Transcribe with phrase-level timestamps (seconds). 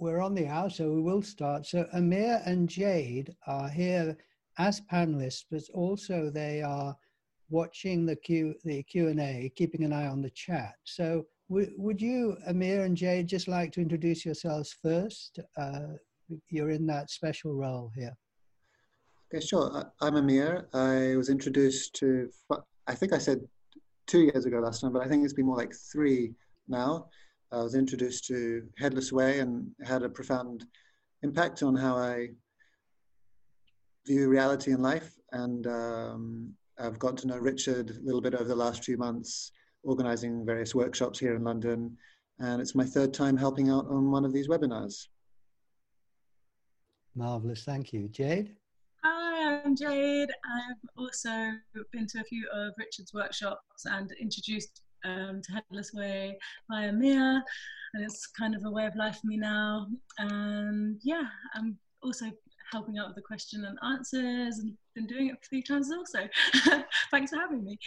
[0.00, 1.66] we're on the hour, so we will start.
[1.66, 4.16] So Amir and Jade are here
[4.58, 6.96] as panelists, but also they are
[7.50, 10.74] watching the Q the Q and A, keeping an eye on the chat.
[10.84, 15.38] So would you, Amir and Jade, just like to introduce yourselves first?
[15.56, 15.94] Uh,
[16.48, 18.16] you're in that special role here.
[19.32, 19.92] Okay, sure.
[20.00, 20.68] I'm Amir.
[20.72, 22.30] I was introduced to,
[22.86, 23.40] I think I said
[24.06, 26.32] two years ago last time, but I think it's been more like three
[26.68, 27.08] now.
[27.52, 30.66] I was introduced to Headless Way and had a profound
[31.22, 32.28] impact on how I
[34.06, 35.16] view reality and life.
[35.32, 39.52] And um, I've got to know Richard a little bit over the last few months
[39.82, 41.96] organizing various workshops here in London.
[42.38, 45.08] And it's my third time helping out on one of these webinars.
[47.16, 48.08] Marvelous, thank you.
[48.08, 48.54] Jade?
[49.02, 50.30] Hi, I'm Jade.
[50.30, 51.52] I've also
[51.92, 56.38] been to a few of Richard's workshops and introduced um, to Headless Way
[56.70, 57.44] via Mia,
[57.94, 59.86] and it's kind of a way of life for me now.
[60.18, 62.26] And yeah, I'm also
[62.72, 66.28] helping out with the question and answers and been doing it three times also.
[67.10, 67.78] Thanks for having me.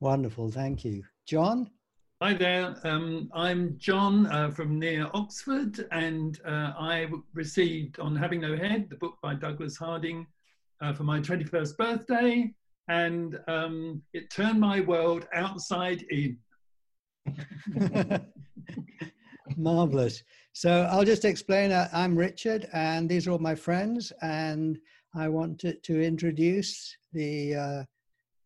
[0.00, 1.02] Wonderful, thank you.
[1.26, 1.70] John?
[2.20, 8.40] Hi there, um, I'm John uh, from near Oxford, and uh, I received On Having
[8.40, 10.26] No Head, the book by Douglas Harding,
[10.80, 12.52] uh, for my 21st birthday,
[12.88, 16.38] and um, it turned my world outside in.
[19.56, 20.22] Marvelous.
[20.52, 21.72] So I'll just explain.
[21.72, 24.78] Uh, I'm Richard, and these are all my friends, and
[25.14, 27.84] I wanted to introduce the uh,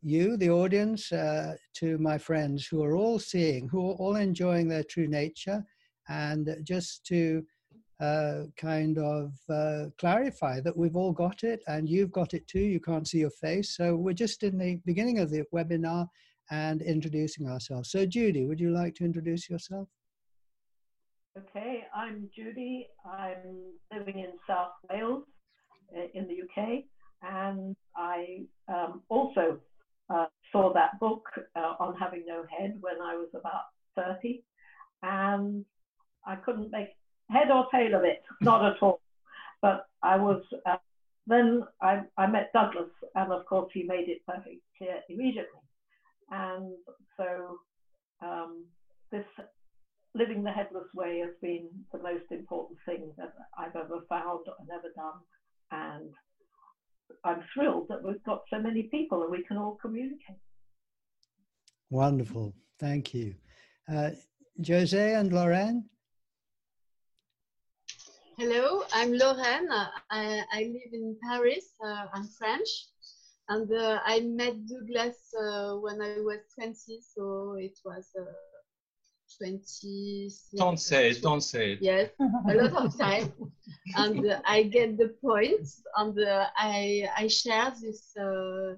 [0.03, 4.69] you, the audience, uh, to my friends who are all seeing, who are all enjoying
[4.69, 5.65] their true nature,
[6.09, 7.45] and just to
[8.03, 12.59] uh, kind of uh, clarify that we've all got it and you've got it too.
[12.61, 13.77] You can't see your face.
[13.77, 16.09] So we're just in the beginning of the webinar
[16.51, 17.93] and introducing ourselves.
[17.93, 19.89] So, Judy, would you like to introduce yourself?
[21.39, 22.89] Okay, I'm Judy.
[23.07, 25.23] I'm living in South Wales
[25.97, 26.83] uh, in the UK,
[27.23, 29.59] and I um, also
[30.13, 31.23] uh, saw that book
[31.57, 33.63] uh, on having no head when I was about
[33.97, 34.43] 30,
[35.03, 35.65] and
[36.27, 36.89] I couldn't make
[37.31, 39.01] head or tail of it, not at all.
[39.61, 40.77] But I was, uh,
[41.27, 45.61] then I, I met Douglas, and of course, he made it perfectly clear immediately.
[46.31, 46.73] And
[47.17, 47.59] so,
[48.23, 48.65] um,
[49.11, 49.25] this
[50.15, 54.69] living the headless way has been the most important thing that I've ever found and
[54.71, 55.21] ever done.
[55.71, 56.11] And
[57.25, 60.37] I'm thrilled that we've got so many people and we can all communicate.
[61.91, 62.55] Wonderful.
[62.79, 63.35] Thank you.
[63.91, 64.11] Uh,
[64.67, 65.85] Jose and Lorraine?
[68.43, 69.69] Hello, I'm Lorraine.
[70.11, 71.75] I, I live in Paris.
[71.81, 72.89] Uh, I'm French.
[73.49, 76.75] And uh, I met Douglas uh, when I was 20,
[77.15, 78.25] so it was uh,
[79.39, 80.29] 20.
[80.57, 81.83] Don't say it, don't say it.
[81.83, 83.33] Yes, a lot of time.
[83.95, 88.75] and uh, I get the points point, and uh, I, I share this, uh,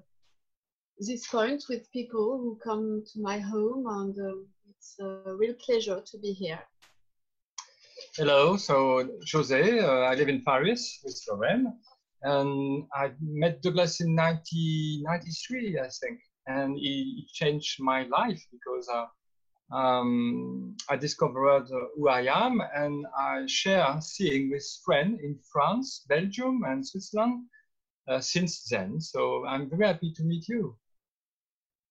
[0.99, 6.17] this point with people who come to my home, and it's a real pleasure to
[6.19, 6.59] be here.
[8.17, 11.73] Hello, so Jose, uh, I live in Paris with Lorraine,
[12.21, 19.75] and I met Douglas in 1993, I think, and he, changed my life because uh,
[19.75, 26.05] um, I discovered uh, who I am and I share seeing with friends in France,
[26.07, 27.43] Belgium, and Switzerland
[28.07, 29.01] uh, since then.
[29.01, 30.77] So I'm very happy to meet you.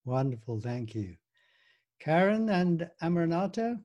[0.07, 1.17] Wonderful, thank you.
[2.01, 3.79] Karen and Amaranatho?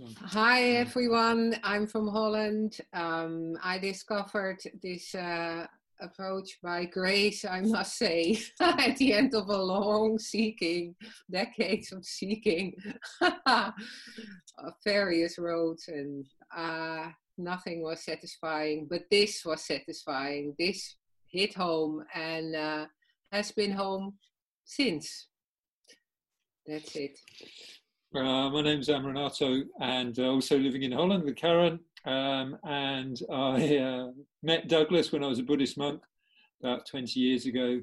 [0.00, 2.78] Hi everyone, I'm from Holland.
[2.94, 5.66] Um, I discovered this uh,
[6.00, 10.94] approach by grace, I must say, at the end of a long seeking,
[11.30, 12.74] decades of seeking
[14.84, 16.26] various roads, and
[16.56, 18.86] uh, nothing was satisfying.
[18.88, 20.54] But this was satisfying.
[20.58, 22.86] This hit home and uh,
[23.30, 24.14] has been home
[24.64, 25.28] since.
[26.66, 27.18] That's it.
[28.14, 31.80] Uh, my name's Amaranatho and also living in Holland with Karen.
[32.04, 34.08] Um, and I uh,
[34.42, 36.02] met Douglas when I was a Buddhist monk
[36.62, 37.80] about 20 years ago.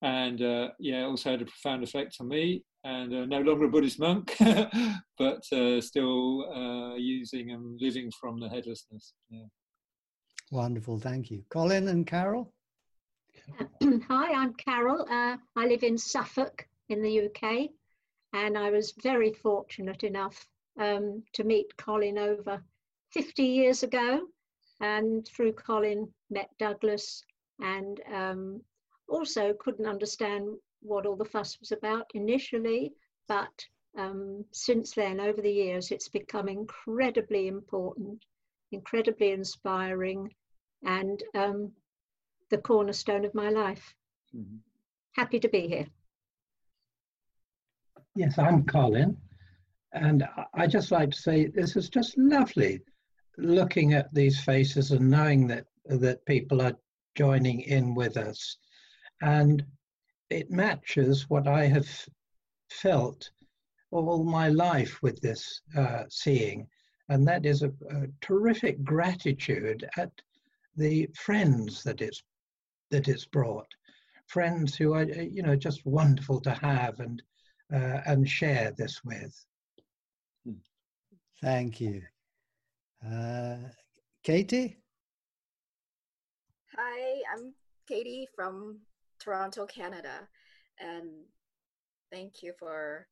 [0.00, 2.64] And uh, yeah, also had a profound effect on me.
[2.84, 4.34] And uh, no longer a Buddhist monk,
[5.18, 9.12] but uh, still uh, using and living from the headlessness.
[9.28, 9.46] Yeah.
[10.50, 11.42] Wonderful, thank you.
[11.50, 12.54] Colin and Carol?
[13.82, 15.02] Hi, I'm Carol.
[15.10, 17.68] Uh, I live in Suffolk in the UK,
[18.32, 20.46] and I was very fortunate enough
[20.78, 22.62] um, to meet Colin over
[23.12, 24.26] 50 years ago,
[24.80, 27.24] and through Colin met Douglas,
[27.60, 28.62] and um,
[29.08, 32.92] also couldn't understand what all the fuss was about initially,
[33.26, 33.66] but
[33.96, 38.24] um, since then, over the years, it's become incredibly important,
[38.70, 40.32] incredibly inspiring,
[40.84, 41.72] and um,
[42.50, 43.94] the cornerstone of my life.
[44.36, 44.58] Mm-hmm.
[45.12, 45.86] Happy to be here.
[48.18, 49.16] Yes, I'm Colin.
[49.92, 52.80] And I just like to say this is just lovely
[53.36, 56.76] looking at these faces and knowing that that people are
[57.14, 58.56] joining in with us.
[59.22, 59.64] And
[60.30, 61.86] it matches what I have
[62.70, 63.30] felt
[63.92, 66.66] all my life with this uh, seeing.
[67.08, 70.10] And that is a, a, terrific gratitude at
[70.74, 72.24] the friends that it's
[72.90, 73.72] that it's brought,
[74.26, 77.22] friends who are you know just wonderful to have and
[77.72, 79.44] uh, and share this with.
[81.42, 82.02] Thank you.
[83.04, 83.56] Uh,
[84.24, 84.78] Katie?
[86.76, 87.54] Hi, I'm
[87.86, 88.80] Katie from
[89.20, 90.28] Toronto, Canada.
[90.80, 91.10] And
[92.10, 93.06] thank you for,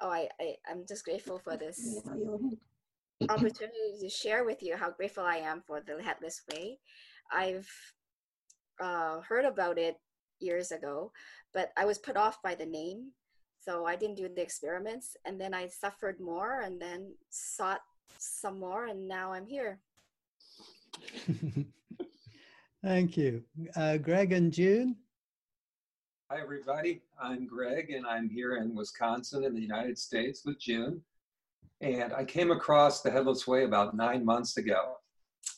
[0.00, 2.02] oh, I, I, I'm just grateful for this
[3.28, 6.78] opportunity to share with you how grateful I am for the Headless Way.
[7.32, 7.70] I've
[8.80, 9.96] uh, heard about it
[10.40, 11.12] years ago,
[11.54, 13.12] but I was put off by the name
[13.64, 15.16] so I didn't do the experiments.
[15.24, 17.80] And then I suffered more and then sought
[18.18, 18.86] some more.
[18.86, 19.80] And now I'm here.
[22.84, 23.42] Thank you.
[23.74, 24.96] Uh, Greg and June?
[26.30, 27.02] Hi, everybody.
[27.20, 31.00] I'm Greg, and I'm here in Wisconsin in the United States with June.
[31.80, 34.96] And I came across the Headless Way about nine months ago.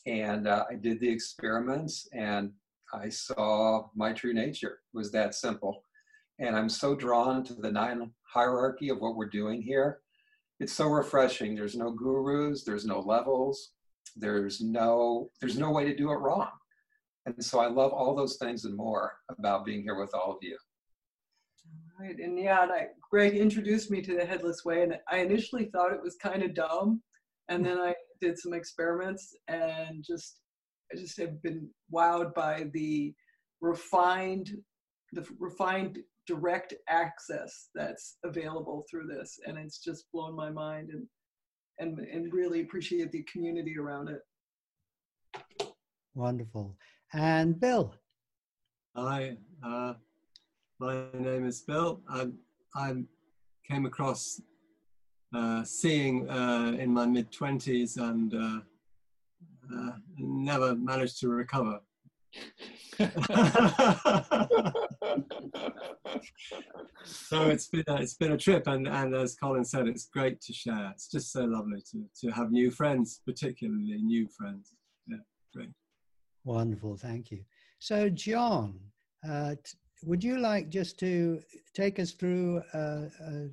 [0.05, 2.51] And uh, I did the experiments, and
[2.93, 4.79] I saw my true nature.
[4.93, 5.83] It was that simple.
[6.39, 9.99] And I'm so drawn to the nine hierarchy of what we're doing here.
[10.59, 11.55] It's so refreshing.
[11.55, 13.71] There's no gurus, there's no levels,
[14.15, 16.49] there's no there's no way to do it wrong.
[17.25, 20.37] And so I love all those things and more about being here with all of
[20.41, 20.57] you.
[21.99, 25.65] Right, and yeah, and I, Greg introduced me to the Headless Way, and I initially
[25.65, 27.01] thought it was kind of dumb,
[27.49, 30.39] and then I did some experiments, and just
[30.93, 33.13] I just have been wowed by the
[33.61, 34.51] refined,
[35.11, 41.07] the refined direct access that's available through this and it's just blown my mind and
[41.79, 44.21] and and really appreciate the community around it.
[46.15, 46.75] Wonderful.
[47.13, 47.95] And bill?
[48.95, 49.93] Hi uh,
[50.79, 52.01] my name is bill.
[52.09, 52.27] I
[52.75, 52.93] i
[53.67, 54.41] came across
[55.35, 58.59] uh, seeing uh, in my mid 20s and uh,
[59.75, 61.81] uh, never managed to recover
[67.03, 70.41] so it's been a, it's been a trip, and and as Colin said, it's great
[70.41, 70.91] to share.
[70.93, 74.73] It's just so lovely to to have new friends, particularly new friends.
[75.07, 75.17] Yeah,
[75.53, 75.69] great.
[76.43, 77.43] Wonderful, thank you.
[77.79, 78.79] So, John,
[79.27, 79.55] uh,
[80.03, 81.41] would you like just to
[81.73, 83.49] take us through a, a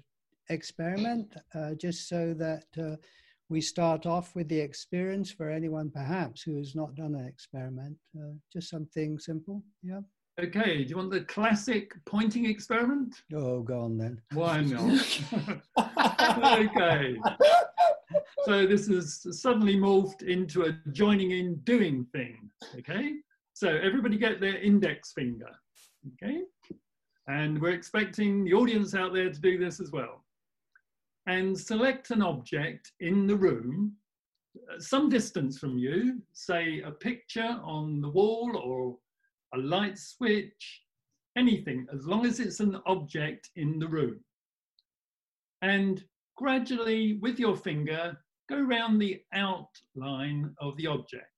[0.51, 2.97] experiment, uh, just so that uh,
[3.49, 7.97] we start off with the experience for anyone perhaps who has not done an experiment,
[8.17, 9.63] uh, just something simple.
[9.83, 10.01] Yeah.
[10.43, 13.15] Okay, do you want the classic pointing experiment?
[13.33, 14.21] Oh, go on then.
[14.33, 15.23] Why not?
[16.59, 17.17] okay.
[18.45, 22.51] So this has suddenly morphed into a joining in doing thing.
[22.79, 23.13] Okay.
[23.53, 25.51] So everybody get their index finger.
[26.15, 26.41] Okay.
[27.29, 30.25] And we're expecting the audience out there to do this as well
[31.27, 33.93] and select an object in the room
[34.73, 38.97] uh, some distance from you, say a picture on the wall or
[39.55, 40.83] a light switch,
[41.37, 44.21] anything, as long as it's an object in the room.
[45.63, 46.05] And
[46.37, 48.19] gradually, with your finger,
[48.49, 51.31] go around the outline of the object.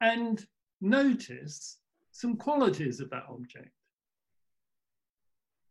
[0.00, 0.44] And
[0.80, 1.78] notice
[2.12, 3.70] some qualities of that object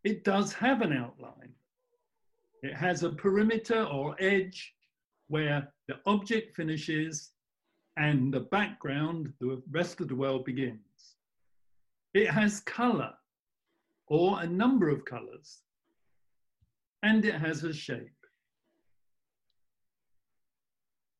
[0.04, 1.52] it does have an outline.
[2.62, 4.74] It has a perimeter or edge
[5.28, 7.32] where the object finishes
[8.00, 11.16] and the background, the rest of the world begins.
[12.14, 13.12] It has color
[14.06, 15.58] or a number of colors
[17.02, 18.08] and it has a shape.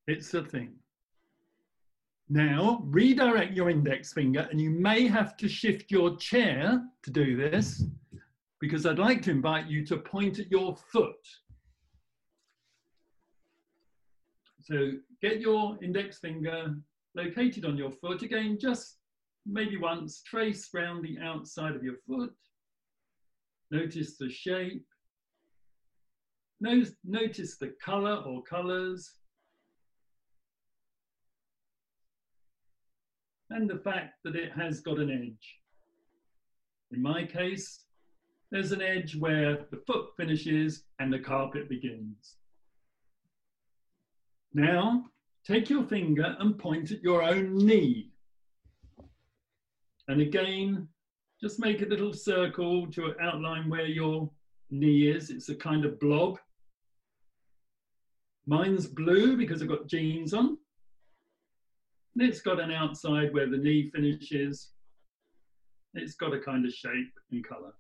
[0.07, 0.73] It's a thing.
[2.31, 7.37] Now, redirect your index finger, and you may have to shift your chair to do
[7.37, 7.85] this
[8.61, 11.27] because I'd like to invite you to point at your foot.
[14.61, 16.75] So get your index finger
[17.15, 18.23] located on your foot.
[18.23, 18.99] Again, just
[19.47, 22.35] maybe once, trace round the outside of your foot.
[23.71, 24.85] Notice the shape.
[26.61, 29.13] Notice the color or colors.
[33.51, 35.57] And the fact that it has got an edge.
[36.93, 37.85] In my case,
[38.51, 42.37] there's an edge where the foot finishes and the carpet begins.
[44.53, 45.05] Now,
[45.47, 48.11] take your finger and point at your own knee.
[50.09, 50.89] And again,
[51.41, 54.31] just make a little circle to outline where your
[54.71, 55.31] knee is.
[55.31, 56.39] It's a kind of blob.
[58.47, 60.59] Mine's blue because I've got jeans on.
[62.15, 64.71] And it's got an outside where the knee finishes.
[65.95, 67.73] It's got a kind of shape and color.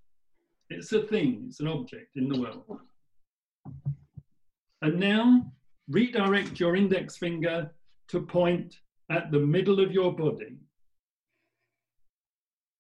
[0.68, 2.80] It's a thing, it's an object in the world.
[4.82, 5.52] And now
[5.90, 7.70] redirect your index finger
[8.08, 8.78] to point
[9.10, 10.56] at the middle of your body.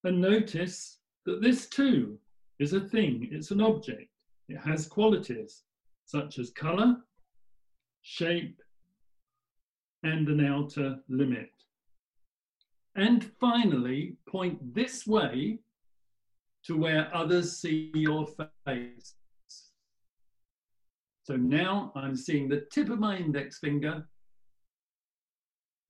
[0.04, 2.18] And notice that this too
[2.58, 4.08] is a thing, it's an object.
[4.48, 5.62] It has qualities
[6.06, 6.96] such as color,
[8.02, 8.60] shape,
[10.02, 11.50] and an outer limit.
[12.96, 15.58] And finally, point this way
[16.64, 18.26] to where others see your
[18.64, 19.14] face.
[21.30, 24.04] So now I'm seeing the tip of my index finger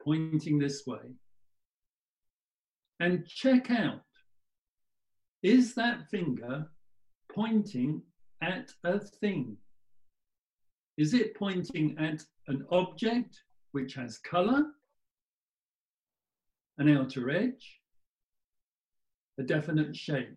[0.05, 1.15] pointing this way.
[3.01, 4.03] And check out,
[5.43, 6.67] is that finger
[7.33, 8.03] pointing
[8.43, 9.57] at a thing?
[10.99, 13.41] Is it pointing at an object
[13.73, 14.67] which has color,
[16.77, 17.81] an outer edge,
[19.39, 20.37] a definite shape?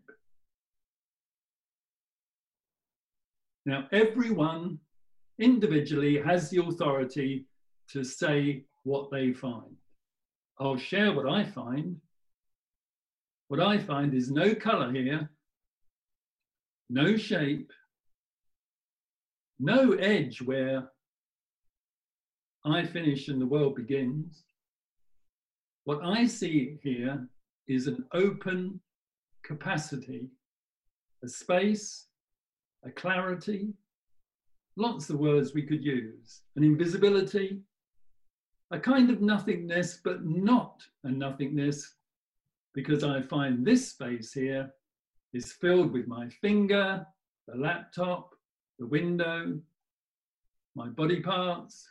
[3.65, 4.79] Now, everyone
[5.39, 7.45] individually has the authority
[7.89, 9.75] to say what they find.
[10.59, 11.97] I'll share what I find.
[13.47, 15.29] What I find is no color here,
[16.89, 17.71] no shape,
[19.59, 20.89] no edge where
[22.65, 24.43] I finish and the world begins.
[25.83, 27.27] What I see here
[27.67, 28.79] is an open
[29.43, 30.29] capacity,
[31.23, 32.07] a space
[32.85, 33.69] a clarity,
[34.75, 37.61] lots of words we could use, an invisibility,
[38.71, 41.95] a kind of nothingness, but not a nothingness,
[42.73, 44.71] because I find this space here
[45.33, 47.05] is filled with my finger,
[47.47, 48.33] the laptop,
[48.79, 49.59] the window,
[50.75, 51.87] my body parts.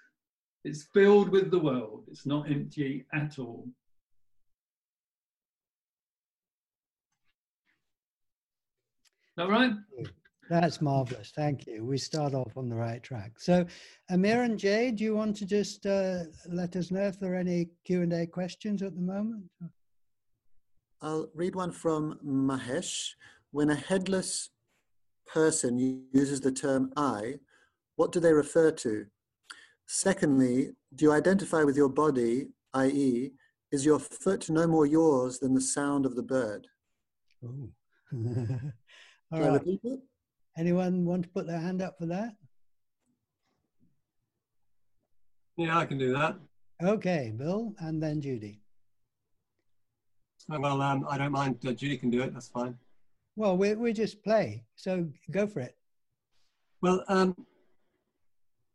[0.65, 2.05] It's filled with the world.
[2.09, 3.69] It's not empty at all.
[9.39, 9.73] All right?
[9.73, 10.05] Hmm.
[10.53, 11.33] That's marvelous.
[11.35, 11.83] Thank you.
[11.83, 13.33] We start off on the right track.
[13.39, 13.65] So,
[14.11, 17.37] Amir and Jay, do you want to just uh, let us know if there are
[17.37, 19.45] any Q and A questions at the moment?
[21.01, 23.13] I'll read one from Mahesh.
[23.53, 24.51] When a headless
[25.27, 25.79] person
[26.13, 27.37] uses the term I,
[27.97, 29.07] what do they refer to?
[29.87, 33.33] Secondly, do you identify with your body, i.e.,
[33.71, 36.67] is your foot no more yours than the sound of the bird?
[37.43, 37.71] Oh.
[39.33, 39.63] All right.
[40.57, 42.35] Anyone want to put their hand up for that?
[45.57, 46.37] Yeah, I can do that.
[46.83, 48.61] Okay, Bill, and then Judy.
[50.51, 51.59] Oh, well, um, I don't mind.
[51.67, 52.33] Uh, Judy can do it.
[52.35, 52.77] That's fine.
[53.37, 55.77] Well, we we just play, so go for it.
[56.83, 57.35] Well, um,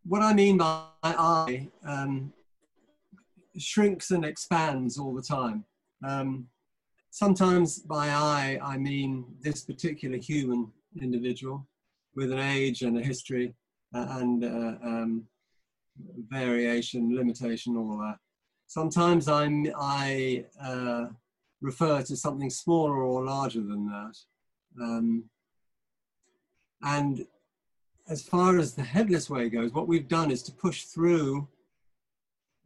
[0.06, 2.34] what I mean by I um,
[3.58, 5.66] shrinks and expands all the time.
[6.08, 6.48] Um,
[7.12, 11.68] sometimes by I, I mean this particular human individual
[12.16, 13.54] with an age and a history
[13.94, 15.24] uh, and uh, um,
[16.30, 18.18] variation, limitation, all that.
[18.68, 21.06] Sometimes I'm, I uh,
[21.62, 24.18] refer to something smaller or larger than that.
[24.82, 25.24] Um,
[26.84, 27.26] and
[28.10, 31.48] as far as the headless way goes, what we've done is to push through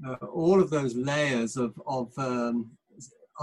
[0.06, 2.72] uh, all of those layers of, of um,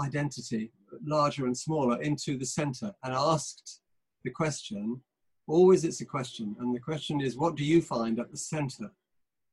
[0.01, 0.71] identity,
[1.03, 3.81] larger and smaller, into the center and asked
[4.23, 5.01] the question,
[5.47, 6.55] always it's a question.
[6.59, 8.91] And the question is, what do you find at the center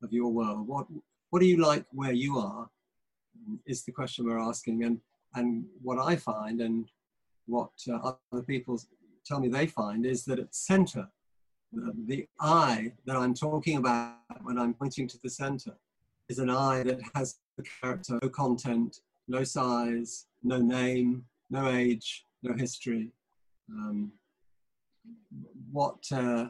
[0.02, 0.66] of your world?
[0.66, 0.86] What,
[1.30, 2.68] what do you like where you are?
[3.66, 4.84] Is the question we're asking.
[4.84, 5.00] And,
[5.34, 6.88] and what I find and
[7.46, 8.80] what uh, other people
[9.24, 11.08] tell me they find is that at center,
[11.72, 15.76] the, the I that I'm talking about when I'm pointing to the center
[16.28, 22.24] is an I that has the character, no content, no size, no name, no age,
[22.42, 23.10] no history.
[23.70, 24.12] Um,
[25.70, 26.46] what uh,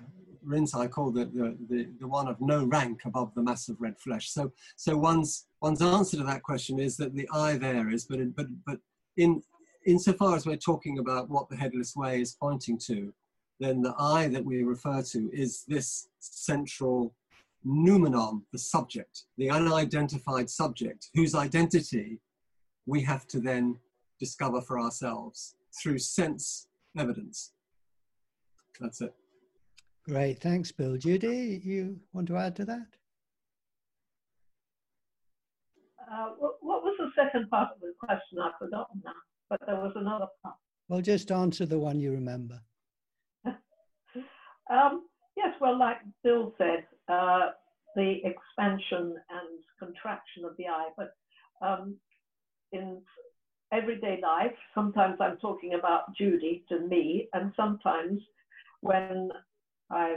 [0.46, 3.98] Rinzai called the, the, the, the, one of no rank above the mass of red
[3.98, 4.30] flesh.
[4.30, 8.30] So, so one's, one's answer to that question is that the I varies, but, in,
[8.30, 8.78] but, but
[9.16, 9.42] in,
[9.86, 13.12] insofar as we're talking about what the headless way is pointing to,
[13.58, 17.14] then the I that we refer to is this central
[17.64, 22.20] noumenon, the subject, the unidentified subject, whose identity
[22.86, 23.78] we have to then
[24.20, 27.52] discover for ourselves through sense evidence
[28.80, 29.14] that's it.
[30.04, 30.97] Great, thanks, Bill.
[30.97, 32.87] Judy, you want to add to that?
[36.11, 38.38] Uh, what, what was the second part of the question?
[38.40, 39.12] I've forgotten now,
[39.50, 40.54] but there was another part.
[40.88, 42.61] Well, just answer the one you remember.
[44.68, 45.04] Um,
[45.37, 47.50] yes, well, like Bill said, uh,
[47.95, 51.14] the expansion and contraction of the I, but
[51.64, 51.95] um,
[52.73, 53.00] in
[53.73, 58.21] everyday life, sometimes I'm talking about Judy to me, and sometimes
[58.80, 59.30] when
[59.90, 60.16] I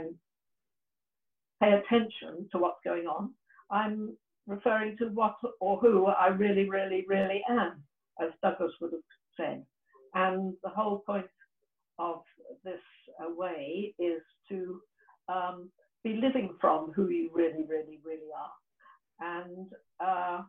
[1.62, 3.30] pay attention to what's going on,
[3.70, 7.82] I'm referring to what or who I really, really, really am,
[8.20, 9.00] as Douglas would have
[9.36, 9.64] said.
[10.14, 11.26] And the whole point
[11.98, 12.22] of
[12.64, 12.80] this
[13.20, 14.80] uh, way is to
[15.28, 15.70] um,
[16.02, 19.44] be living from who you really, really, really are.
[19.44, 19.68] And
[20.00, 20.42] uh,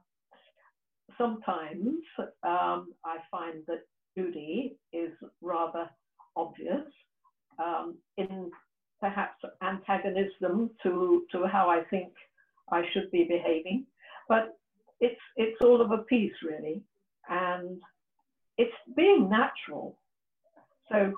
[1.18, 2.02] sometimes
[2.44, 3.82] um, I find that
[4.18, 5.90] Judy is rather
[6.36, 6.88] obvious
[7.64, 8.52] um, in
[9.00, 12.14] perhaps antagonism to, to how I think
[12.72, 13.86] I should be behaving.
[14.30, 14.58] But
[15.00, 16.84] it's, it's all of a piece, really.
[17.30, 17.82] And
[18.58, 19.98] it's being natural.
[20.92, 21.14] So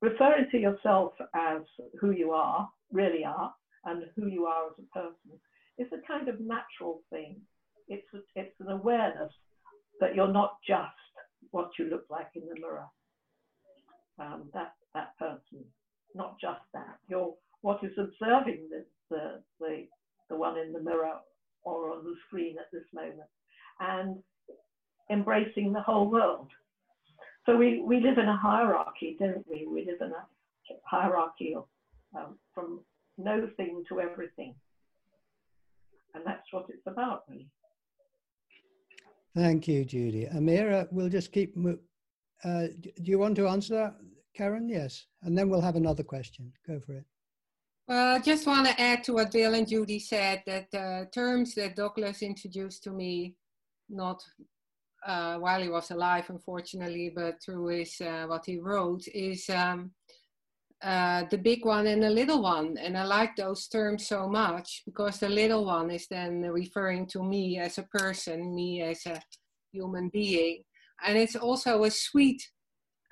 [0.00, 1.62] referring to yourself as
[2.00, 3.52] who you are, really are,
[3.84, 5.38] and who you are as a person
[5.78, 7.40] is a kind of natural thing.
[7.88, 9.32] It's, a, it's an awareness
[10.00, 10.88] that you're not just
[11.50, 12.86] what you look like in the mirror.
[14.18, 15.64] Um, that, that person,
[16.14, 16.98] not just that.
[17.08, 19.86] You're what is observing the, the, the,
[20.28, 21.16] the one in the mirror
[21.64, 23.28] or on the screen at this moment.
[23.80, 24.22] And
[25.10, 26.48] embracing the whole world.
[27.46, 29.66] So we, we live in a hierarchy, don't we?
[29.66, 30.24] We live in a
[30.84, 31.64] hierarchy of
[32.16, 32.80] um, from
[33.18, 34.54] no thing to everything.
[36.14, 37.48] And that's what it's about, really.
[39.34, 40.26] Thank you, Judy.
[40.32, 41.56] Amira, we'll just keep.
[42.44, 42.68] Uh,
[43.02, 43.94] do you want to answer that,
[44.36, 44.68] Karen?
[44.68, 45.06] Yes.
[45.22, 46.52] And then we'll have another question.
[46.66, 47.04] Go for it.
[47.88, 51.54] Well, I just want to add to what Bill and Judy said that the terms
[51.54, 53.36] that Douglas introduced to me,
[53.88, 54.22] not
[55.06, 59.90] uh, while he was alive, unfortunately, but through his uh, what he wrote, is um,
[60.82, 62.78] uh, the big one and the little one.
[62.78, 67.22] And I like those terms so much because the little one is then referring to
[67.22, 69.20] me as a person, me as a
[69.72, 70.62] human being.
[71.06, 72.42] And it's also a sweet,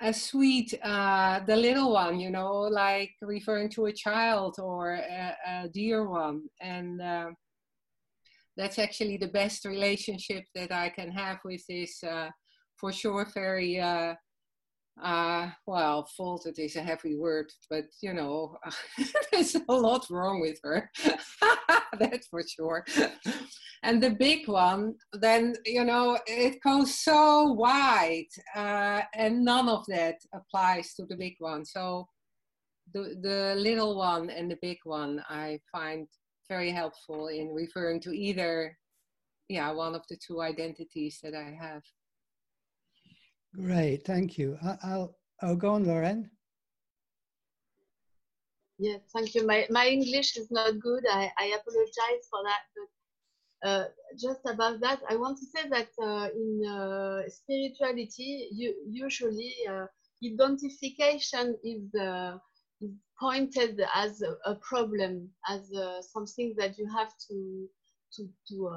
[0.01, 5.35] a sweet, uh, the little one, you know, like referring to a child or a,
[5.47, 6.43] a dear one.
[6.61, 7.31] And uh,
[8.57, 12.29] that's actually the best relationship that I can have with this, uh,
[12.77, 14.15] for sure, very uh,
[15.01, 18.57] uh, well, faulted is a heavy word, but you know,
[19.31, 20.89] there's a lot wrong with her.
[21.99, 22.85] That's for sure.
[23.85, 29.85] And the big one, then, you know, it goes so wide, uh, and none of
[29.87, 31.65] that applies to the big one.
[31.65, 32.07] So
[32.93, 36.07] the, the little one and the big one, I find
[36.47, 38.77] very helpful in referring to either,
[39.49, 41.81] yeah, one of the two identities that I have.
[43.53, 44.57] Great, thank you.
[44.63, 46.31] I, will I'll go on, Lauren.
[48.79, 49.45] Yeah, thank you.
[49.45, 51.03] My, my English is not good.
[51.09, 52.61] I, I apologize for that.
[52.75, 52.87] But
[53.63, 53.85] uh,
[54.19, 59.85] just about that, I want to say that uh, in uh, spirituality, you, usually uh,
[60.23, 62.37] identification is, uh,
[62.81, 65.71] is pointed as a, a problem, as
[66.11, 67.69] something that you have to
[68.15, 68.69] to to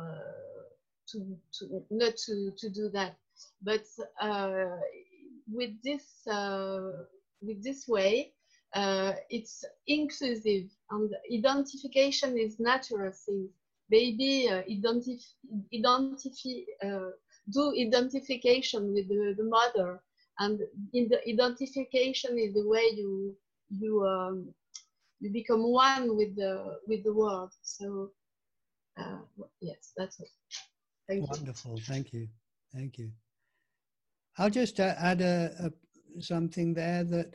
[1.09, 3.17] to, to not to, to do that
[3.63, 3.85] but
[5.53, 6.05] with this
[7.43, 8.33] with this way,
[9.31, 13.49] it's inclusive and identification is natural thing.
[13.89, 15.45] Baby identify
[15.75, 17.11] identify
[17.53, 20.01] do identification with the, the mother.
[20.39, 20.61] And
[20.93, 23.35] in the identification is the way you
[23.71, 24.53] you um,
[25.21, 27.53] you become one with the with the world.
[27.63, 28.11] So
[28.99, 29.19] uh,
[29.61, 30.29] yes that's it.
[31.09, 31.77] Thank wonderful.
[31.77, 31.83] You.
[31.83, 32.29] thank you.
[32.75, 33.11] Thank you.
[34.39, 37.35] I'll just uh, add a, a, something there that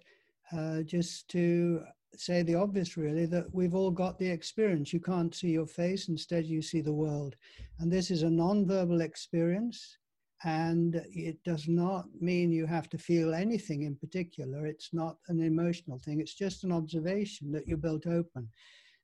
[0.55, 1.81] uh, just to
[2.15, 4.93] say the obvious, really, that we've all got the experience.
[4.93, 7.36] You can't see your face, instead, you see the world.
[7.80, 9.97] And this is a non-verbal experience,
[10.43, 14.65] and it does not mean you have to feel anything in particular.
[14.65, 18.50] It's not an emotional thing, it's just an observation that you're built open.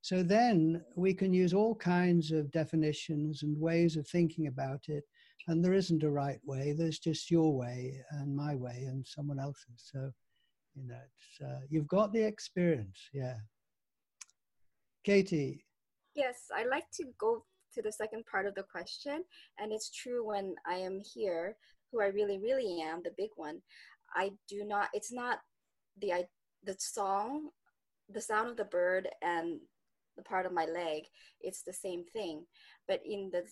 [0.02, 5.04] So then we can use all kinds of definitions and ways of thinking about it
[5.48, 9.39] and there isn't a right way there's just your way and my way and someone
[9.39, 10.12] else's so
[10.78, 13.36] you know uh, you've got the experience yeah
[15.04, 15.66] katie
[16.16, 19.24] yes i like to go to the second part of the question
[19.60, 21.56] and it's true when i am here
[21.92, 23.60] who i really really am the big one
[24.16, 25.40] i do not it's not
[26.02, 26.26] the I,
[26.63, 27.50] the song
[28.10, 29.60] the sound of the bird and
[30.18, 31.04] the part of my leg,
[31.42, 32.44] it's the same thing.
[32.88, 33.44] But in the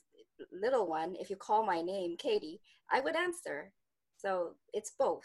[0.52, 2.60] little one, if you call my name, Katie,
[2.92, 3.72] I would answer.
[4.18, 5.24] So it's both.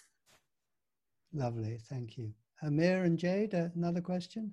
[1.33, 2.33] Lovely, thank you.
[2.63, 4.53] Amir and Jade, another question?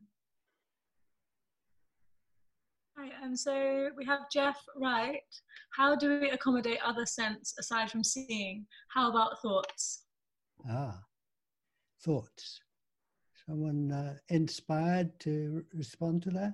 [2.98, 5.22] Hi, um, so we have Jeff Wright.
[5.76, 8.66] How do we accommodate other sense aside from seeing?
[8.90, 10.06] How about thoughts?
[10.70, 11.00] Ah,
[12.02, 12.62] thoughts.
[13.46, 16.54] Someone uh, inspired to respond to that?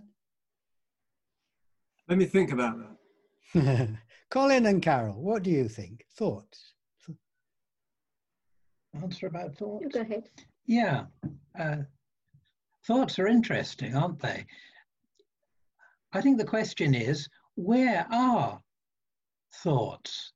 [2.07, 2.77] Let me think about
[3.53, 3.89] that.
[4.29, 6.05] Colin and Carol, what do you think?
[6.15, 6.73] Thoughts?
[9.01, 9.83] Answer about thoughts?
[9.83, 10.29] You go ahead.
[10.65, 11.05] Yeah.
[11.57, 11.77] Uh,
[12.85, 14.45] thoughts are interesting, aren't they?
[16.13, 18.61] I think the question is where are
[19.63, 20.33] thoughts?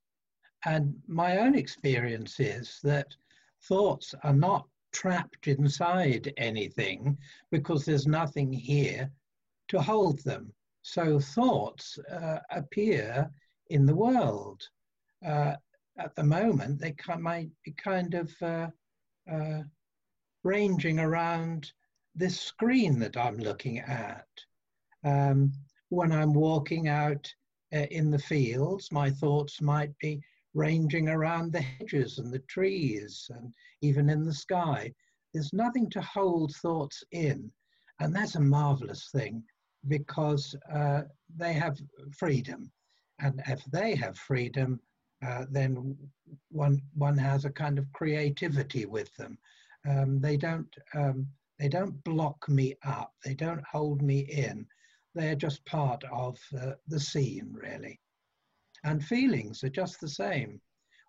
[0.64, 3.14] And my own experience is that
[3.62, 7.16] thoughts are not trapped inside anything
[7.50, 9.10] because there's nothing here
[9.68, 10.52] to hold them.
[10.82, 13.30] So thoughts uh, appear
[13.70, 14.68] in the world.
[15.24, 15.54] Uh,
[15.98, 18.68] at the moment, they might be kind of uh,
[19.30, 19.62] uh,
[20.44, 21.72] ranging around
[22.14, 24.26] this screen that I'm looking at.
[25.04, 25.52] Um,
[25.90, 27.32] when I'm walking out
[27.74, 30.20] uh, in the fields, my thoughts might be
[30.54, 34.92] ranging around the hedges and the trees and even in the sky.
[35.32, 37.50] There's nothing to hold thoughts in.
[38.00, 39.42] And that's a marvelous thing
[39.88, 41.02] because uh,
[41.36, 41.78] they have
[42.16, 42.70] freedom.
[43.20, 44.80] And if they have freedom,
[45.26, 45.96] uh, then
[46.50, 49.38] one one has a kind of creativity with them.
[49.88, 51.26] Um, they don't um,
[51.58, 53.14] they don't block me up.
[53.24, 54.66] They don't hold me in.
[55.14, 58.00] They're just part of uh, the scene, really.
[58.84, 60.60] And feelings are just the same.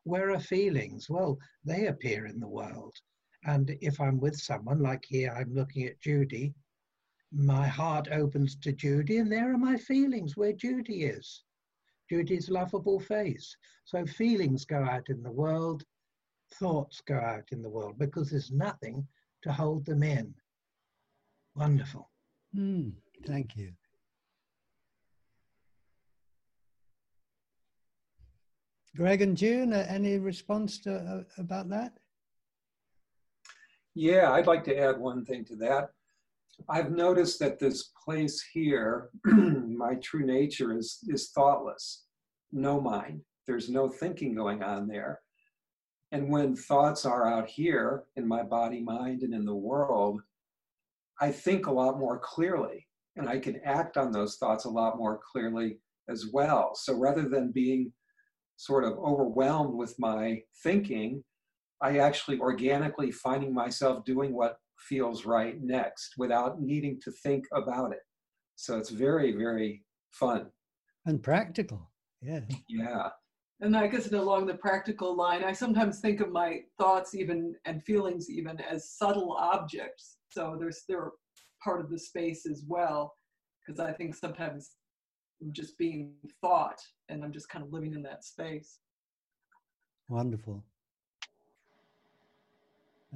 [0.06, 1.10] Where are feelings?
[1.10, 2.96] Well, they appear in the world.
[3.46, 6.56] And if I'm with someone, like here, I'm looking at Judy,
[7.32, 11.44] my heart opens to Judy, and there are my feelings where Judy is.
[12.10, 13.56] Judy's lovable face.
[13.86, 15.84] So feelings go out in the world,
[16.56, 19.08] thoughts go out in the world because there's nothing
[19.44, 20.34] to hold them in.
[21.56, 22.10] Wonderful.
[22.56, 22.94] Mm,
[23.26, 23.72] thank you.
[28.96, 31.94] Greg and June, uh, any response to, uh, about that?
[33.94, 35.92] Yeah, I'd like to add one thing to that.
[36.68, 42.06] I've noticed that this place here, my true nature is, is thoughtless,
[42.52, 43.22] no mind.
[43.48, 45.22] There's no thinking going on there.
[46.12, 50.22] And when thoughts are out here in my body, mind, and in the world,
[51.22, 52.88] I think a lot more clearly
[53.20, 56.72] and I can act on those thoughts a lot more clearly as well.
[56.74, 57.92] So rather than being
[58.56, 61.24] sort of overwhelmed with my thinking,
[61.82, 67.92] I actually organically finding myself doing what feels right next without needing to think about
[67.92, 68.00] it.
[68.56, 70.48] So it's very, very fun.
[71.06, 71.92] And practical.
[72.22, 72.42] Yeah.
[72.68, 73.10] Yeah.
[73.62, 77.84] And I guess along the practical line, I sometimes think of my thoughts even and
[77.84, 80.18] feelings even as subtle objects.
[80.30, 81.12] So there's they're
[81.64, 83.14] part of the space as well,
[83.66, 84.72] because I think sometimes
[85.42, 88.80] I'm just being thought and I'm just kind of living in that space.
[90.08, 90.64] Wonderful.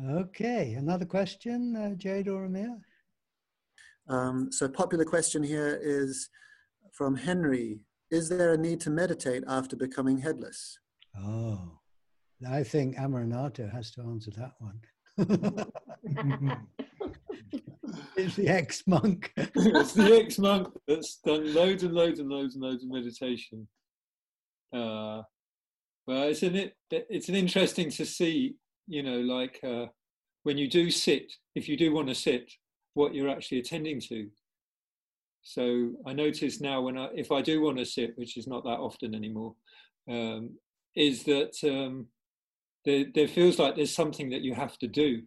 [0.02, 2.80] Okay, another question, uh, Jade or Amir?
[4.10, 6.30] Um, so popular question here is
[6.92, 7.82] from Henry.
[8.10, 10.80] Is there a need to meditate after becoming headless?
[11.18, 11.80] Oh,
[12.50, 14.80] I think Amaranatho has to answer that one.
[18.18, 19.32] it's the ex-monk.
[19.38, 23.68] it's the ex-monk that's done loads and loads and loads and loads of meditation.
[24.74, 25.22] Uh,
[26.08, 28.56] well, it's an it, it's an interesting to see,
[28.88, 29.88] you know, like uh,
[30.44, 32.52] when you do sit, if you do want to sit,
[32.94, 34.30] what you're actually attending to.
[35.42, 38.64] So I notice now when I, if I do want to sit, which is not
[38.64, 39.56] that often anymore,
[40.10, 40.52] um,
[40.96, 42.08] is that um,
[42.86, 45.24] there, there feels like there's something that you have to do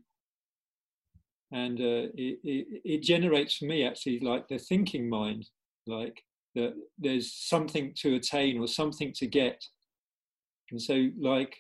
[1.53, 5.49] and uh, it, it, it, generates for me actually like the thinking mind
[5.87, 6.23] like
[6.55, 9.63] that there's something to attain or something to get
[10.71, 11.57] and so like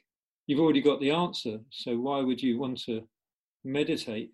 [0.47, 3.03] you've already got the answer so why would you want to
[3.65, 4.31] meditate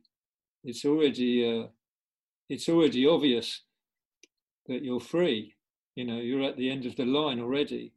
[0.65, 1.67] it's already uh,
[2.49, 3.63] it's already obvious
[4.67, 5.55] that you're free
[5.97, 7.93] you know you're at the end of the line already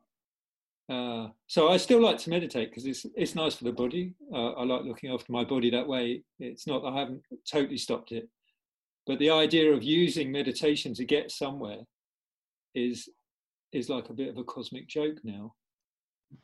[0.88, 4.14] uh, so I still like to meditate because it's it's nice for the body.
[4.32, 6.22] Uh, I like looking after my body that way.
[6.40, 8.30] It's not I haven't totally stopped it,
[9.08, 11.80] but the idea of using meditation to get somewhere
[12.76, 13.10] is
[13.72, 15.56] is like a bit of a cosmic joke now.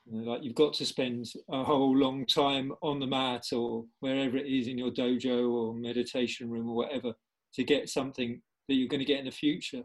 [0.05, 3.85] You know, like you've got to spend a whole long time on the mat or
[3.99, 7.13] wherever it is in your dojo or meditation room or whatever
[7.55, 9.83] to get something that you're going to get in the future.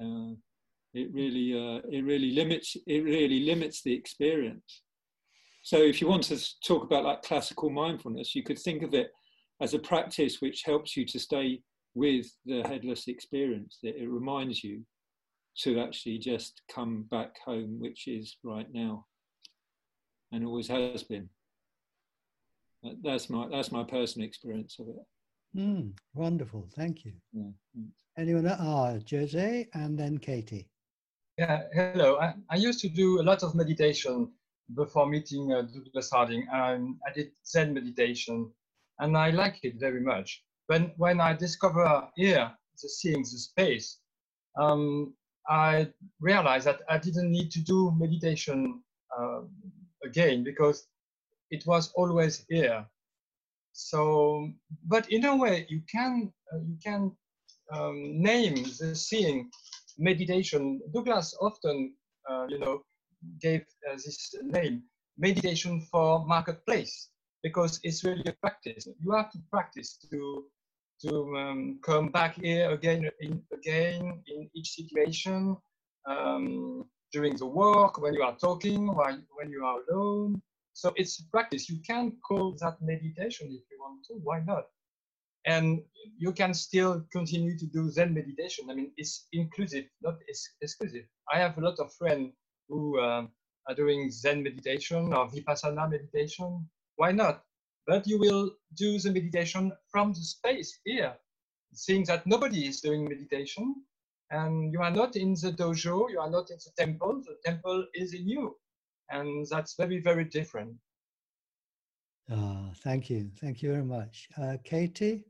[0.00, 0.32] Uh,
[0.94, 4.82] it really, uh, it really limits, it really limits the experience.
[5.62, 9.12] So if you want to talk about like classical mindfulness, you could think of it
[9.60, 11.60] as a practice which helps you to stay
[11.94, 13.78] with the headless experience.
[13.82, 14.84] That it reminds you
[15.58, 19.06] to actually just come back home, which is right now,
[20.32, 21.28] and always has been.
[23.02, 25.58] That's my that's my personal experience of it.
[25.58, 27.12] Mm, wonderful, thank you.
[27.32, 27.50] Yeah.
[28.16, 28.46] Anyone?
[28.46, 30.68] Ah, Jose, and then Katie.
[31.38, 32.18] Yeah, hello.
[32.18, 34.30] I, I used to do a lot of meditation
[34.74, 36.46] before meeting uh, Douglas Harding.
[36.52, 38.50] Um, I did Zen meditation,
[38.98, 40.42] and I like it very much.
[40.66, 43.98] When when I discover here the seeing the space,
[44.58, 45.14] um,
[45.50, 45.88] I
[46.20, 48.82] realized that I didn't need to do meditation
[49.18, 49.40] uh,
[50.04, 50.86] again because
[51.50, 52.86] it was always here.
[53.72, 54.48] So,
[54.86, 57.16] but in a way, you can uh, you can
[57.72, 59.50] um, name the seeing
[59.98, 60.80] meditation.
[60.94, 61.94] Douglas often,
[62.30, 62.82] uh, you know,
[63.40, 64.84] gave uh, this name,
[65.18, 67.10] meditation for marketplace,
[67.42, 68.86] because it's really a practice.
[69.02, 70.44] You have to practice to
[71.02, 75.56] to um, come back here again in, again in each situation
[76.06, 80.40] um, during the work when you are talking while when you are alone.
[80.72, 81.68] So it's practice.
[81.68, 84.14] You can call that meditation if you want to.
[84.22, 84.64] Why not?
[85.46, 85.82] And
[86.18, 88.68] you can still continue to do zen meditation.
[88.70, 90.16] I mean it's inclusive not
[90.60, 91.04] exclusive.
[91.32, 92.32] I have a lot of friends
[92.68, 93.26] who uh,
[93.68, 96.68] are doing zen meditation or vipassana meditation.
[96.96, 97.42] Why not
[97.86, 101.14] but you will do the meditation from the space here,
[101.72, 103.74] seeing that nobody is doing meditation
[104.30, 107.84] and you are not in the dojo, you are not in the temple, the temple
[107.94, 108.56] is in you.
[109.10, 110.74] And that's very, very different.
[112.30, 113.30] Oh, thank you.
[113.40, 114.28] Thank you very much.
[114.40, 115.24] Uh, Katie?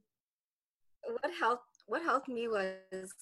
[1.03, 3.15] What helped, what helped me was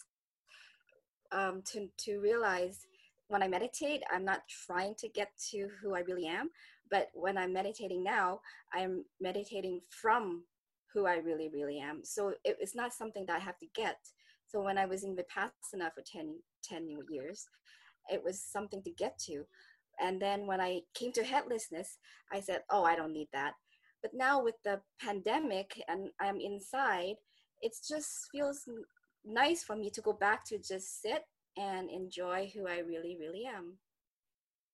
[1.31, 2.87] um, to, to realize
[3.29, 6.51] when I meditate, I'm not trying to get to who I really am.
[6.91, 8.41] But when I'm meditating now,
[8.73, 10.45] I'm meditating from
[10.93, 12.01] who I really, really am.
[12.05, 13.99] So it, it's not something that I have to get.
[14.47, 17.45] So when I was in Vipassana for 10, 10 years,
[18.11, 19.45] it was something to get to.
[20.01, 21.99] And then when I came to headlessness,
[22.33, 23.53] I said, oh, I don't need that.
[24.03, 27.17] But now with the pandemic and I'm inside,
[27.61, 28.65] it just feels
[29.25, 31.23] nice for me to go back to just sit
[31.57, 33.79] and enjoy who I really, really am.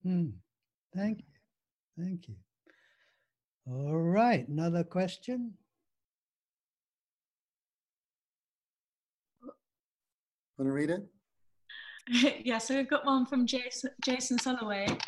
[0.02, 0.30] Hmm.
[0.94, 1.33] Thank you.
[1.98, 2.34] Thank you.
[3.66, 5.54] All right, another question?
[10.58, 11.06] Want to read it?
[12.44, 15.00] yeah, so we've got one from Jason, Jason Soloway.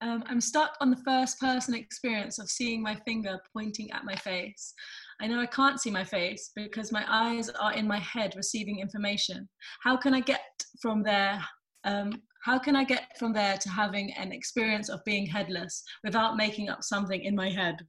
[0.00, 4.14] Um, I'm stuck on the first person experience of seeing my finger pointing at my
[4.14, 4.72] face.
[5.20, 8.78] I know I can't see my face because my eyes are in my head receiving
[8.78, 9.48] information.
[9.82, 10.42] How can I get
[10.80, 11.44] from there?
[11.84, 16.36] Um, how can I get from there to having an experience of being headless without
[16.36, 17.86] making up something in my head?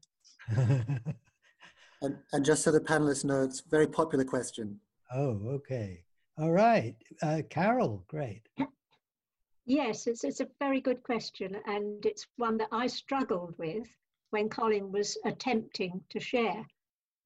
[2.01, 4.79] and, and just so the panelists know, it's a very popular question.
[5.13, 6.03] Oh, okay.
[6.37, 6.95] All right.
[7.21, 8.47] Uh, Carol, great.
[9.65, 11.55] Yes, it's, it's a very good question.
[11.67, 13.87] And it's one that I struggled with
[14.31, 16.65] when Colin was attempting to share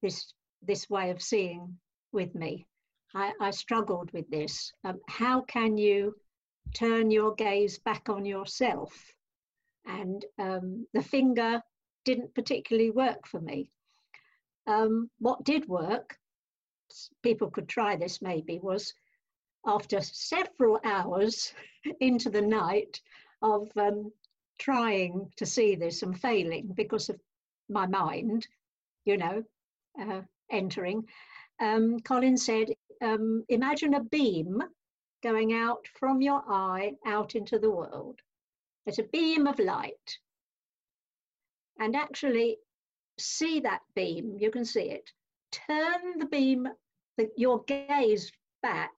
[0.01, 1.77] this, this way of seeing
[2.11, 2.67] with me.
[3.15, 4.73] I, I struggled with this.
[4.83, 6.15] Um, how can you
[6.73, 9.13] turn your gaze back on yourself.
[9.85, 11.61] And um, the finger
[12.05, 13.69] didn't particularly work for me.
[14.67, 16.17] Um, what did work,
[17.21, 18.93] people could try this maybe, was
[19.65, 21.53] after several hours
[21.99, 23.01] into the night
[23.41, 24.11] of um,
[24.59, 27.19] trying to see this and failing because of
[27.69, 28.47] my mind,
[29.05, 29.43] you know,
[29.99, 31.03] uh, entering,
[31.59, 32.67] um, Colin said,
[33.01, 34.61] um, imagine a beam
[35.23, 38.19] going out from your eye out into the world.
[38.85, 40.19] It's a beam of light.
[41.79, 42.57] And actually
[43.17, 45.09] see that beam, you can see it.
[45.51, 46.67] Turn the beam,
[47.17, 48.31] the, your gaze
[48.61, 48.91] back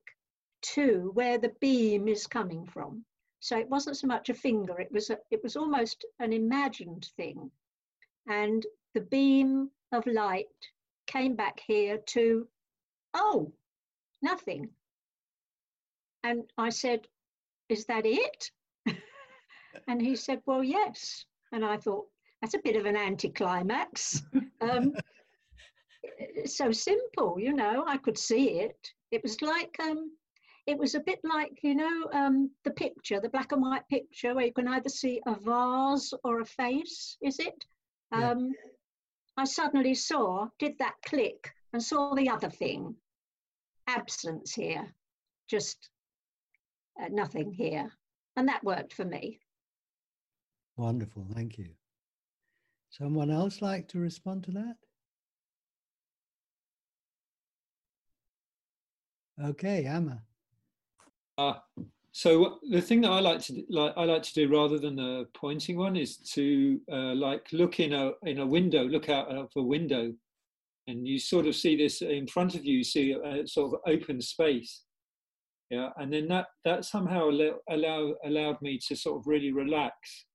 [0.62, 3.06] to where the beam is coming from.
[3.40, 7.10] So it wasn't so much a finger, it was, a, it was almost an imagined
[7.16, 7.52] thing.
[8.28, 10.48] And the beam of light
[11.06, 12.48] came back here to,
[13.14, 13.52] oh,
[14.24, 14.70] nothing.
[16.26, 17.02] And I said,
[17.70, 18.52] Is that it?
[19.88, 21.24] and he said, Well, yes.
[21.52, 22.08] And I thought,
[22.42, 24.24] That's a bit of an anticlimax.
[24.62, 24.94] um,
[26.46, 28.78] so simple, you know, I could see it.
[29.12, 30.12] It was like, um,
[30.66, 34.34] it was a bit like, you know, um, the picture, the black and white picture
[34.34, 37.66] where you can either see a vase or a face, is it?
[38.12, 38.32] Yeah.
[38.32, 38.52] Um,
[39.38, 42.96] I suddenly saw, did that click and saw the other thing
[43.88, 44.96] absence here,
[45.48, 45.90] just
[47.02, 47.92] uh, nothing here.
[48.36, 49.40] And that worked for me.
[50.78, 51.70] Wonderful, thank you.
[52.90, 54.76] Someone else like to respond to that?
[59.44, 60.22] Okay, Amma.
[61.38, 61.56] Uh,
[62.14, 65.28] so the thing that I like to like I like to do rather than the
[65.34, 69.50] pointing one is to uh, like look in a in a window, look out of
[69.58, 70.14] a window,
[70.88, 72.78] and you sort of see this in front of you.
[72.78, 74.84] You see a sort of open space,
[75.70, 77.30] yeah, and then that that somehow
[77.70, 80.26] allow allowed me to sort of really relax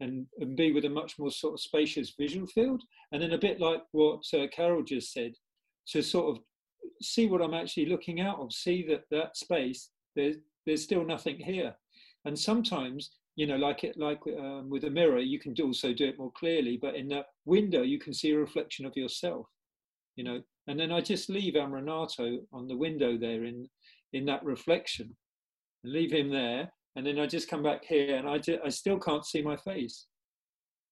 [0.00, 3.38] and, and be with a much more sort of spacious vision field, and then a
[3.38, 5.32] bit like what uh, Carol just said,
[5.88, 6.42] to sort of
[7.00, 11.38] see what I'm actually looking out of, see that that space there's there's still nothing
[11.38, 11.74] here,
[12.24, 16.08] and sometimes you know like it like um, with a mirror you can also do
[16.08, 19.46] it more clearly, but in the window you can see a reflection of yourself,
[20.16, 23.68] you know, and then I just leave Amaranatho on the window there in
[24.12, 25.16] in that reflection,
[25.84, 29.24] leave him there, and then I just come back here and I, I still can't
[29.24, 30.06] see my face.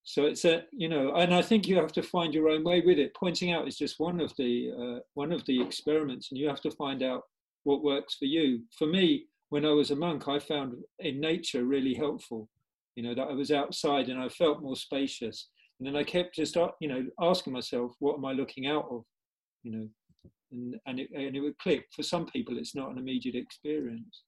[0.02, 2.80] So it's a you know, and I think you have to find your own way
[2.80, 3.14] with it.
[3.14, 6.62] Pointing out is just one of the uh, one of the experiments, and you have
[6.62, 7.22] to find out
[7.64, 8.62] what works for you.
[8.78, 12.48] For me, when I was a monk, I found in nature really helpful.
[12.96, 16.35] You know that I was outside and I felt more spacious, and then I kept
[16.35, 19.04] just uh, you know asking myself, what am I looking out of?
[19.62, 19.88] You know,
[20.52, 21.86] and and it, and it would click.
[21.94, 24.22] For some people, it's not an immediate experience.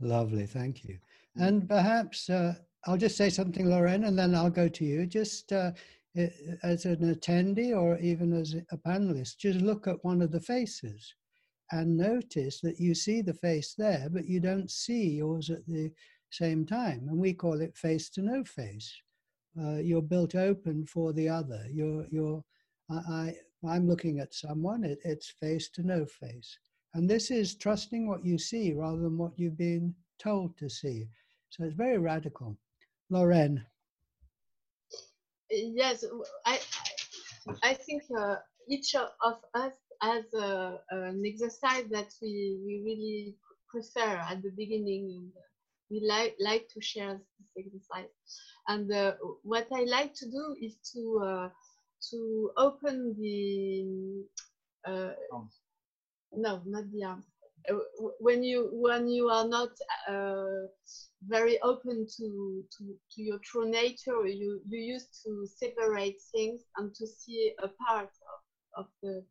[0.00, 0.98] Lovely, thank you.
[1.38, 1.46] Mm.
[1.46, 2.54] And perhaps uh,
[2.86, 5.06] I'll just say something, Lorraine, and then I'll go to you.
[5.06, 5.72] Just uh,
[6.62, 11.14] as an attendee or even as a panelist, just look at one of the faces
[11.70, 15.90] and notice that you see the face there, but you don't see yours at the
[16.30, 17.06] same time.
[17.08, 18.92] And we call it face to no face.
[19.58, 21.66] Uh, you're built open for the other.
[21.72, 22.44] You're, you're,
[22.90, 26.58] I, I, am looking at someone, it, it's face to no face.
[26.94, 31.06] And this is trusting what you see rather than what you've been told to see.
[31.50, 32.56] So it's very radical.
[33.10, 33.64] Lorraine.
[35.50, 36.04] Yes,
[36.46, 36.58] I,
[37.62, 38.36] I think uh,
[38.68, 43.36] each of us has uh, an exercise that we, we really
[43.68, 45.30] prefer at the beginning.
[45.90, 48.10] We like, like to share this exercise.
[48.68, 51.48] And uh, what I like to do is to, uh,
[52.10, 54.24] to open the
[54.86, 55.12] uh,
[56.34, 57.24] no, not the arms.
[57.70, 57.74] Uh,
[58.18, 59.70] when you when you are not
[60.08, 60.66] uh,
[61.28, 62.84] very open to, to
[63.14, 68.10] to your true nature, you you used to separate things and to see a part
[68.34, 69.22] of, of the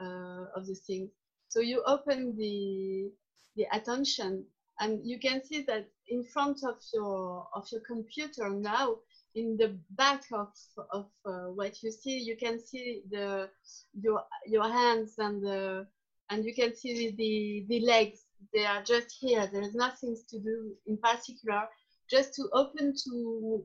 [0.00, 1.10] uh, of the things.
[1.48, 3.10] So you open the
[3.56, 4.44] the attention,
[4.80, 8.96] and you can see that in front of your of your computer now,
[9.34, 10.48] in the back of
[10.92, 13.48] of uh, what you see, you can see the
[13.92, 15.86] your your hands and the
[16.30, 18.20] and you can see the, the legs,
[18.54, 19.48] they are just here.
[19.52, 21.66] There is nothing to do in particular,
[22.08, 23.64] just to open to,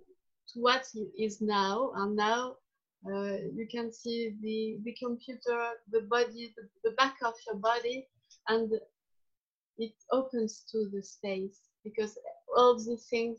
[0.54, 0.84] to what
[1.17, 1.91] is now.
[1.95, 2.56] And now
[3.08, 8.08] uh, you can see the, the computer, the body, the, the back of your body,
[8.49, 8.71] and
[9.78, 12.17] it opens to the space because
[12.58, 13.38] all these things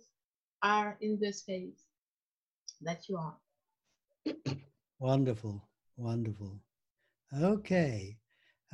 [0.62, 1.85] are in the space
[2.82, 3.36] that you are.
[4.98, 5.62] Wonderful,
[5.96, 6.58] wonderful.
[7.42, 8.16] Okay,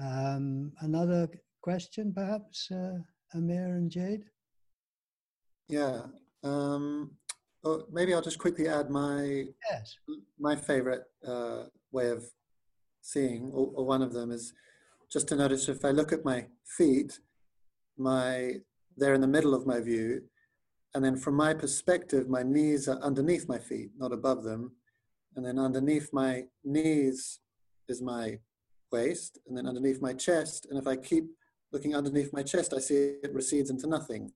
[0.00, 1.28] um, another
[1.62, 2.98] question, perhaps, uh,
[3.34, 4.24] Amir and Jade?
[5.68, 6.02] Yeah.
[6.44, 7.12] Um,
[7.64, 9.96] oh, maybe I'll just quickly add my yes.
[10.38, 12.24] my favorite uh, way of
[13.00, 14.52] seeing, or, or, one of them is
[15.10, 17.18] just to notice if I look at my feet,
[17.96, 18.54] my
[18.96, 20.22] they're in the middle of my view,
[20.94, 24.72] and then from my perspective, my knees are underneath my feet, not above them,
[25.36, 27.40] and then underneath my knees
[27.88, 28.38] is my
[28.90, 30.66] waist and then underneath my chest.
[30.68, 31.24] And if I keep
[31.72, 34.32] looking underneath my chest, I see it recedes into nothing.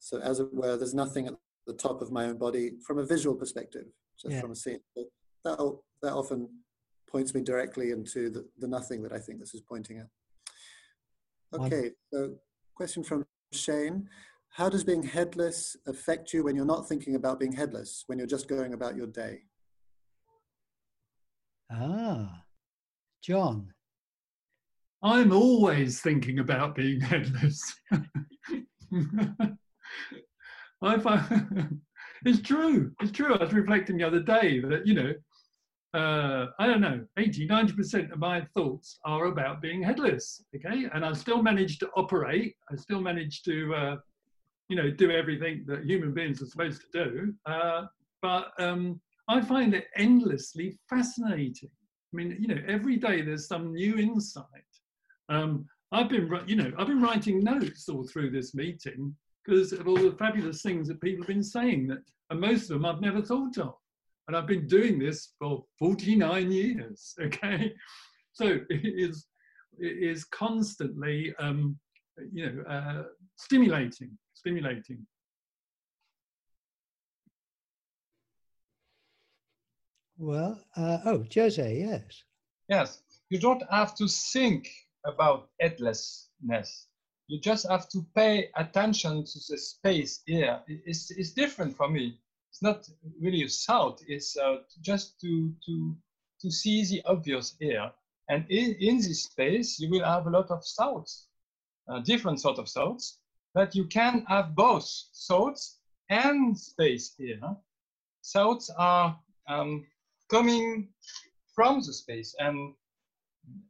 [0.00, 1.34] So as it were, there's nothing at
[1.66, 3.86] the top of my own body from a visual perspective,
[4.20, 4.40] just yeah.
[4.40, 4.80] from a scene.
[5.44, 6.48] That, that often
[7.08, 10.08] points me directly into the, the nothing that I think this is pointing at.
[11.54, 12.34] Okay, so
[12.74, 14.08] question from Shane.
[14.54, 18.26] How does being headless affect you when you're not thinking about being headless, when you're
[18.26, 19.44] just going about your day?
[21.70, 22.42] Ah,
[23.22, 23.72] John.
[25.02, 27.74] I'm always thinking about being headless.
[30.82, 31.80] I find
[32.26, 32.92] it's true.
[33.00, 33.34] It's true.
[33.34, 35.14] I was reflecting the other day that, you know,
[35.98, 40.44] uh, I don't know, 80, 90% of my thoughts are about being headless.
[40.54, 40.90] Okay.
[40.92, 42.54] And I still manage to operate.
[42.70, 43.96] I still manage to, uh,
[44.72, 47.34] you know, do everything that human beings are supposed to do.
[47.44, 47.82] Uh,
[48.22, 51.70] but um, I find it endlessly fascinating
[52.12, 54.44] I mean, you know, every day there's some new insight.
[55.28, 59.14] Um, I've been, you know, I've been writing notes all through this meeting
[59.44, 62.68] because of all the fabulous things that people have been saying that, and most of
[62.68, 63.74] them I've never thought of.
[64.28, 67.74] And I've been doing this for 49 years, okay?
[68.34, 69.26] So it is,
[69.78, 71.78] it is constantly, um,
[72.32, 73.02] you know, uh,
[73.44, 75.06] stimulating, stimulating.
[80.18, 82.22] Well, uh, oh, Jose, yes.
[82.68, 84.70] Yes, you don't have to think
[85.04, 86.86] about headlessness.
[87.26, 90.60] You just have to pay attention to the space here.
[90.68, 92.18] It's, it's different for me.
[92.50, 92.88] It's not
[93.20, 94.02] really a thought.
[94.06, 95.96] It's uh, just to, to,
[96.42, 97.90] to see the obvious here.
[98.28, 101.26] And in, in this space, you will have a lot of thoughts,
[101.88, 103.18] uh, different sort of thoughts,
[103.54, 104.88] but you can have both
[105.28, 105.78] thoughts
[106.08, 107.40] and space here.
[108.32, 109.86] Thoughts are um,
[110.30, 110.88] coming
[111.54, 112.74] from the space and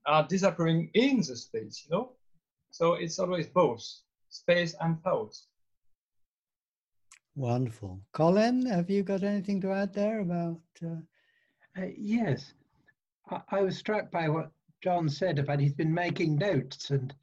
[0.06, 2.12] are disappearing in the space, you know?
[2.70, 3.84] So it's always both
[4.28, 5.46] space and thoughts.
[7.34, 8.00] Wonderful.
[8.12, 10.60] Colin, have you got anything to add there about?
[10.84, 10.96] Uh...
[11.78, 12.52] Uh, yes,
[13.30, 14.50] I, I, was struck by what
[14.82, 17.14] John said about he's been making notes and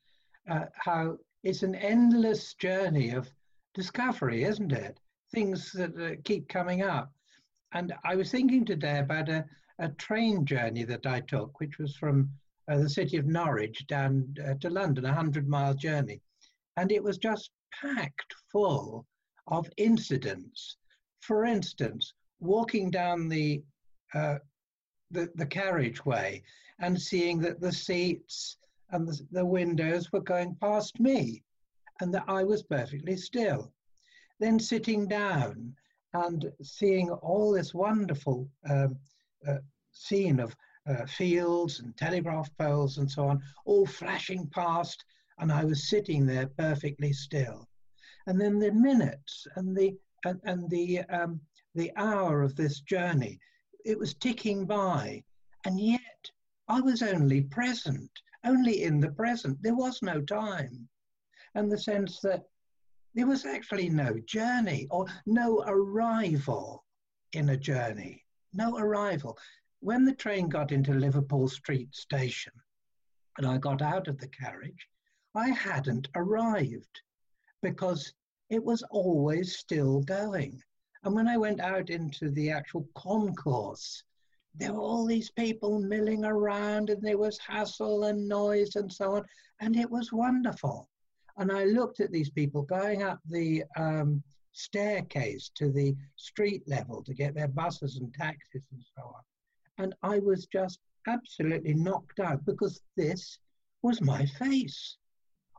[0.49, 3.29] uh, how it's an endless journey of
[3.73, 4.99] discovery, isn't it?
[5.31, 7.11] Things that uh, keep coming up.
[7.73, 9.45] And I was thinking today about a,
[9.79, 12.29] a train journey that I took, which was from
[12.69, 16.21] uh, the city of Norwich down uh, to London, a hundred mile journey.
[16.77, 19.05] And it was just packed full
[19.47, 20.77] of incidents.
[21.21, 23.61] For instance, walking down the,
[24.13, 24.39] uh,
[25.11, 26.41] the, the carriageway
[26.79, 28.57] and seeing that the seats
[28.91, 31.43] and the, the windows were going past me
[32.01, 33.71] and that I was perfectly still.
[34.39, 35.75] Then sitting down
[36.13, 38.97] and seeing all this wonderful um,
[39.47, 39.57] uh,
[39.91, 40.55] scene of
[40.87, 45.03] uh, fields and telegraph poles and so on, all flashing past,
[45.39, 47.67] and I was sitting there perfectly still.
[48.27, 51.39] And then the minutes and the and, and the um,
[51.75, 53.39] the hour of this journey,
[53.85, 55.23] it was ticking by,
[55.65, 56.31] and yet
[56.67, 58.11] I was only present,
[58.43, 59.61] only in the present.
[59.61, 60.87] There was no time,
[61.55, 62.43] and the sense that
[63.13, 66.83] there was actually no journey or no arrival
[67.33, 68.23] in a journey,
[68.53, 69.37] no arrival
[69.81, 72.51] when the train got into Liverpool Street Station
[73.37, 74.87] and I got out of the carriage,
[75.35, 77.01] I hadn't arrived
[77.61, 78.13] because
[78.49, 80.61] it was always still going.
[81.03, 84.03] And when I went out into the actual concourse,
[84.55, 89.15] there were all these people milling around and there was hassle and noise and so
[89.15, 89.25] on.
[89.61, 90.89] And it was wonderful.
[91.37, 97.03] And I looked at these people going up the um, staircase to the street level
[97.03, 99.21] to get their buses and taxis and so on.
[99.77, 103.39] And I was just absolutely knocked out because this
[103.81, 104.97] was my face.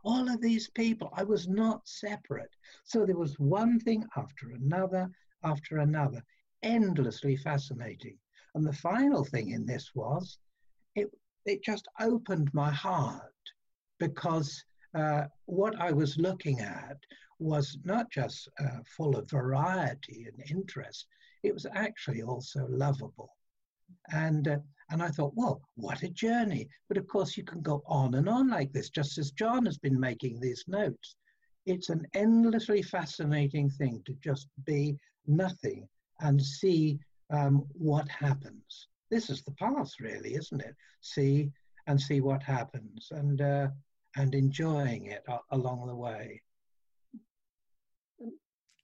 [0.03, 2.55] All of these people, I was not separate.
[2.83, 5.09] So there was one thing after another,
[5.43, 6.23] after another,
[6.63, 8.17] endlessly fascinating.
[8.55, 10.37] And the final thing in this was
[10.95, 11.09] it,
[11.45, 13.33] it just opened my heart
[13.99, 16.97] because uh, what I was looking at
[17.39, 21.07] was not just uh, full of variety and interest,
[21.43, 23.35] it was actually also lovable.
[24.11, 24.57] And, uh,
[24.89, 26.67] and I thought, well, what a journey.
[26.87, 29.77] But of course, you can go on and on like this, just as John has
[29.77, 31.15] been making these notes.
[31.65, 35.87] It's an endlessly fascinating thing to just be nothing
[36.19, 36.99] and see
[37.31, 38.87] um, what happens.
[39.09, 40.75] This is the path, really, isn't it?
[41.01, 41.51] See
[41.87, 43.67] and see what happens and, uh,
[44.15, 46.41] and enjoying it along the way.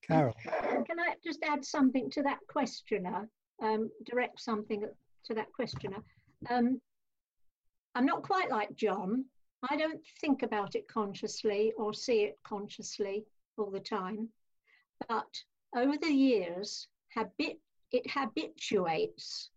[0.06, 0.36] Carol.
[0.44, 3.30] Can I just add something to that questioner?
[3.62, 4.84] um, direct something
[5.26, 5.98] to that questioner.
[6.50, 6.82] Um,
[7.96, 9.26] I'm not quite like John.
[9.70, 13.26] I don't think about it consciously or see it consciously
[13.58, 14.30] all the time.
[15.08, 15.28] But
[15.76, 17.60] over the years, habit,
[17.92, 19.50] it habituates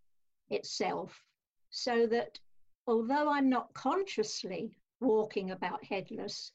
[0.51, 1.25] itself
[1.71, 2.39] so that
[2.87, 6.53] although I'm not consciously walking about headless,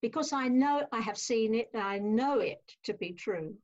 [0.00, 3.56] because I know I have seen it, I know it to be true,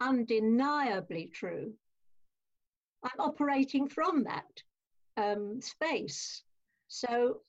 [0.00, 1.72] undeniably true,
[3.02, 4.62] I'm operating from that
[5.16, 6.42] um, space.
[6.88, 7.40] So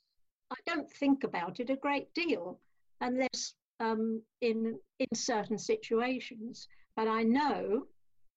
[0.51, 2.59] I don't think about it a great deal
[3.01, 6.67] unless um, in, in certain situations.
[6.95, 7.87] But I know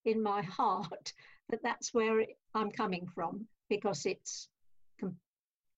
[0.06, 1.12] in my heart
[1.50, 4.48] that that's where it, I'm coming from because it's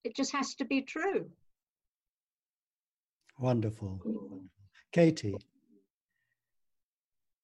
[0.04, 1.28] it just has to be true.
[3.38, 4.00] Wonderful.
[4.92, 5.36] Katie.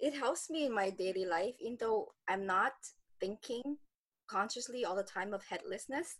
[0.01, 2.72] It helps me in my daily life, even though I'm not
[3.20, 3.76] thinking
[4.28, 6.16] consciously all the time of headlessness,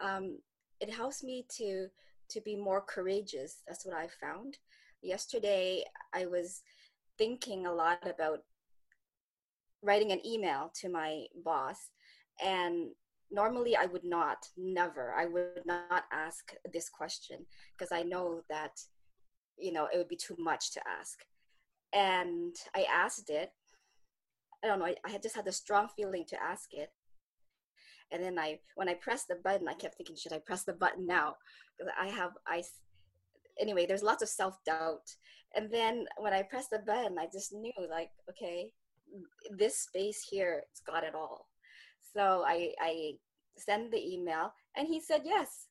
[0.00, 0.38] um,
[0.80, 1.88] it helps me to
[2.30, 3.62] to be more courageous.
[3.66, 4.56] That's what I found.
[5.02, 5.84] Yesterday,
[6.14, 6.62] I was
[7.18, 8.44] thinking a lot about
[9.82, 11.90] writing an email to my boss,
[12.44, 12.90] and
[13.30, 18.72] normally I would not, never, I would not ask this question because I know that,
[19.58, 21.18] you know, it would be too much to ask.
[21.92, 23.50] And I asked it.
[24.62, 26.90] I don't know, I, I just had a strong feeling to ask it.
[28.12, 30.72] And then I, when I pressed the button, I kept thinking, should I press the
[30.72, 31.36] button now?
[31.78, 32.62] Because I have, I,
[33.58, 35.14] anyway, there's lots of self doubt.
[35.54, 38.72] And then when I pressed the button, I just knew, like, okay,
[39.50, 41.46] this space here, it's got it all
[42.12, 43.12] so I, I
[43.56, 45.66] sent the email and he said yes.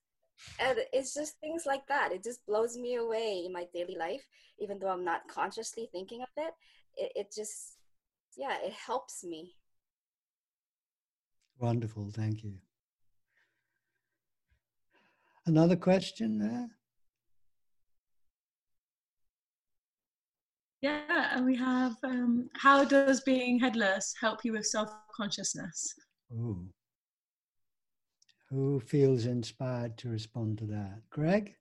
[0.59, 2.13] And it's just things like that.
[2.13, 4.25] It just blows me away in my daily life,
[4.59, 6.53] even though I'm not consciously thinking of it.
[6.95, 7.77] It, it just,
[8.37, 9.55] yeah, it helps me.
[11.57, 12.09] Wonderful.
[12.11, 12.53] Thank you.
[15.45, 16.69] Another question there?
[20.81, 25.93] Yeah, and we have um, how does being headless help you with self consciousness?
[26.31, 26.67] Ooh.
[28.49, 31.01] Who feels inspired to respond to that?
[31.09, 31.55] Greg?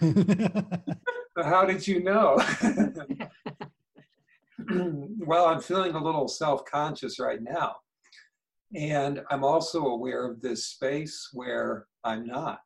[1.44, 2.40] How did you know?
[5.26, 7.76] well, I'm feeling a little self conscious right now.
[8.74, 12.60] And I'm also aware of this space where I'm not.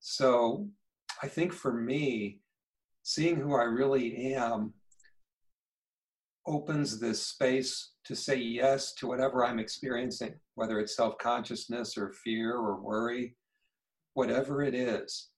[0.00, 0.68] So
[1.22, 2.40] I think for me,
[3.04, 4.72] seeing who I really am
[6.46, 12.12] opens this space to say yes to whatever I'm experiencing, whether it's self consciousness or
[12.24, 13.36] fear or worry,
[14.14, 15.28] whatever it is.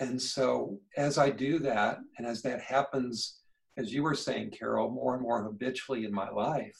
[0.00, 3.38] And so, as I do that, and as that happens,
[3.76, 6.76] as you were saying, Carol, more and more habitually in my life,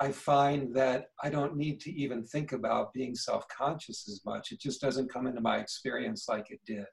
[0.00, 4.50] I find that I don't need to even think about being self conscious as much.
[4.50, 6.86] It just doesn't come into my experience like it did.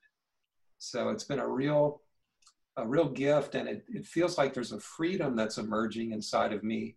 [0.78, 2.02] So, it's been a real
[2.78, 6.64] a real gift and it, it feels like there's a freedom that's emerging inside of
[6.64, 6.96] me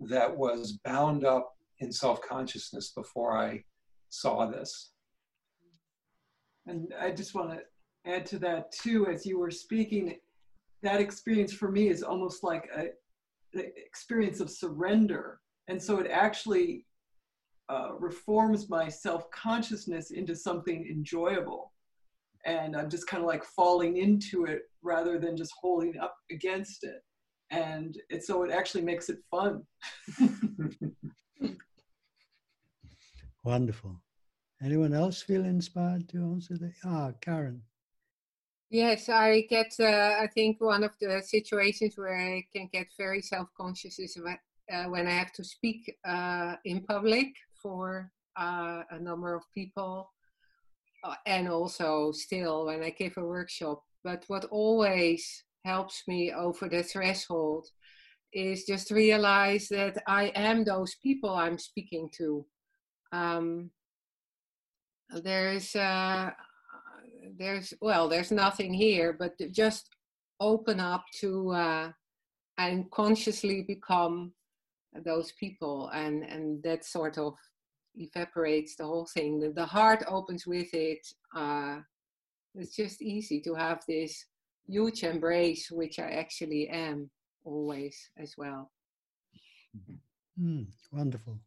[0.00, 3.62] that was bound up in self-consciousness before i
[4.08, 4.92] saw this.
[6.66, 7.60] And i just want to
[8.10, 10.16] add to that too as you were speaking
[10.82, 12.88] that experience for me is almost like a
[13.54, 15.40] experience of surrender.
[15.68, 16.84] And so it actually
[17.68, 21.72] uh, reforms my self-consciousness into something enjoyable
[22.46, 26.84] and I'm just kind of like falling into it rather than just holding up against
[26.84, 27.02] it.
[27.50, 29.62] And it, so it actually makes it fun.
[33.44, 34.00] Wonderful.
[34.62, 36.72] Anyone else feel inspired to answer that?
[36.84, 37.62] Ah, Karen.
[38.70, 43.22] Yes, I get, uh, I think one of the situations where I can get very
[43.22, 44.38] self conscious is when,
[44.72, 47.28] uh, when I have to speak uh, in public
[47.62, 50.10] for uh, a number of people
[51.26, 53.82] and also still when I give a workshop.
[54.04, 57.66] But what always helps me over the threshold
[58.32, 62.46] is just realize that I am those people I'm speaking to.
[63.12, 63.70] Um,
[65.10, 66.30] there's uh,
[67.38, 69.88] there's well there's nothing here but just
[70.40, 71.90] open up to uh,
[72.58, 74.32] and consciously become
[75.04, 77.34] those people and and that sort of
[77.96, 79.38] evaporates the whole thing.
[79.40, 81.06] The, the heart opens with it.
[81.34, 81.78] Uh,
[82.54, 84.26] it's just easy to have this
[84.66, 87.10] huge embrace, which I actually am
[87.44, 88.70] always as well.
[90.40, 91.38] Mm, wonderful.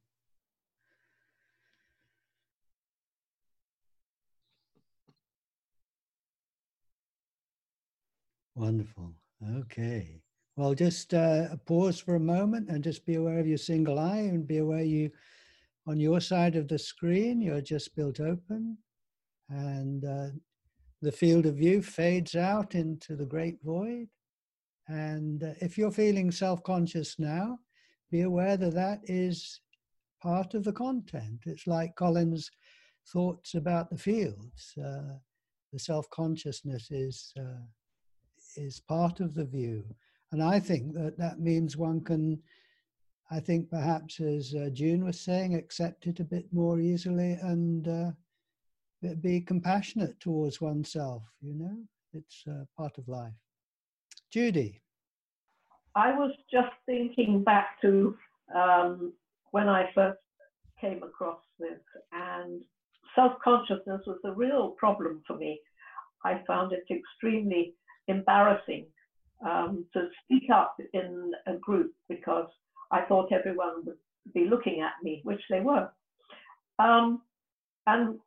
[8.55, 9.13] Wonderful.
[9.57, 10.21] Okay.
[10.55, 14.17] Well, just uh, pause for a moment and just be aware of your single eye
[14.17, 15.11] and be aware you
[15.89, 18.77] on your side of the screen, you're just built open,
[19.49, 20.27] and uh,
[21.01, 24.07] the field of view fades out into the great void.
[24.87, 27.57] And uh, if you're feeling self conscious now,
[28.11, 29.61] be aware that that is
[30.21, 31.41] part of the content.
[31.47, 32.51] It's like Colin's
[33.11, 34.73] thoughts about the fields.
[34.77, 35.17] Uh,
[35.73, 37.65] the self consciousness is, uh,
[38.55, 39.83] is part of the view.
[40.31, 42.39] And I think that that means one can
[43.31, 47.87] I think perhaps, as uh, June was saying, accept it a bit more easily and
[47.87, 51.23] uh, be compassionate towards oneself.
[51.41, 51.77] You know,
[52.13, 53.33] it's uh, part of life.
[54.31, 54.81] Judy.
[55.95, 58.15] I was just thinking back to
[58.55, 59.13] um,
[59.51, 60.19] when I first
[60.81, 61.79] came across this,
[62.11, 62.61] and
[63.15, 65.59] self consciousness was a real problem for me.
[66.23, 67.75] I found it extremely
[68.07, 68.87] embarrassing
[69.45, 72.47] um, to speak up in a group because
[72.91, 73.97] I thought everyone would
[74.33, 75.89] be looking at me, which they were.
[76.79, 77.21] Um,
[77.87, 78.19] and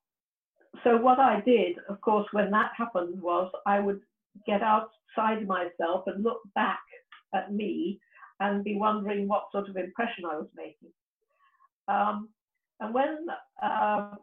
[0.85, 4.01] so what I did, of course, when that happened was I would
[4.47, 6.81] get outside myself and look back
[7.35, 8.01] at me
[8.41, 10.91] and be wondering what sort of impression I was making.
[11.89, 12.29] Um,
[12.81, 13.27] and when
[13.63, 14.15] uh,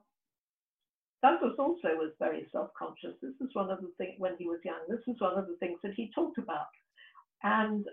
[1.21, 3.15] Douglas also was very self-conscious.
[3.21, 4.79] This is one of the things when he was young.
[4.87, 6.67] This is one of the things that he talked about.
[7.43, 7.85] And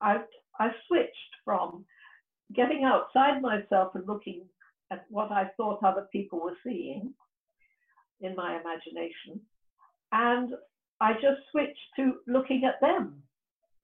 [0.00, 0.18] I,
[0.58, 1.84] I switched from
[2.54, 4.44] getting outside myself and looking
[4.90, 7.12] at what I thought other people were seeing
[8.20, 9.40] in my imagination,
[10.12, 10.54] and
[11.00, 13.22] I just switched to looking at them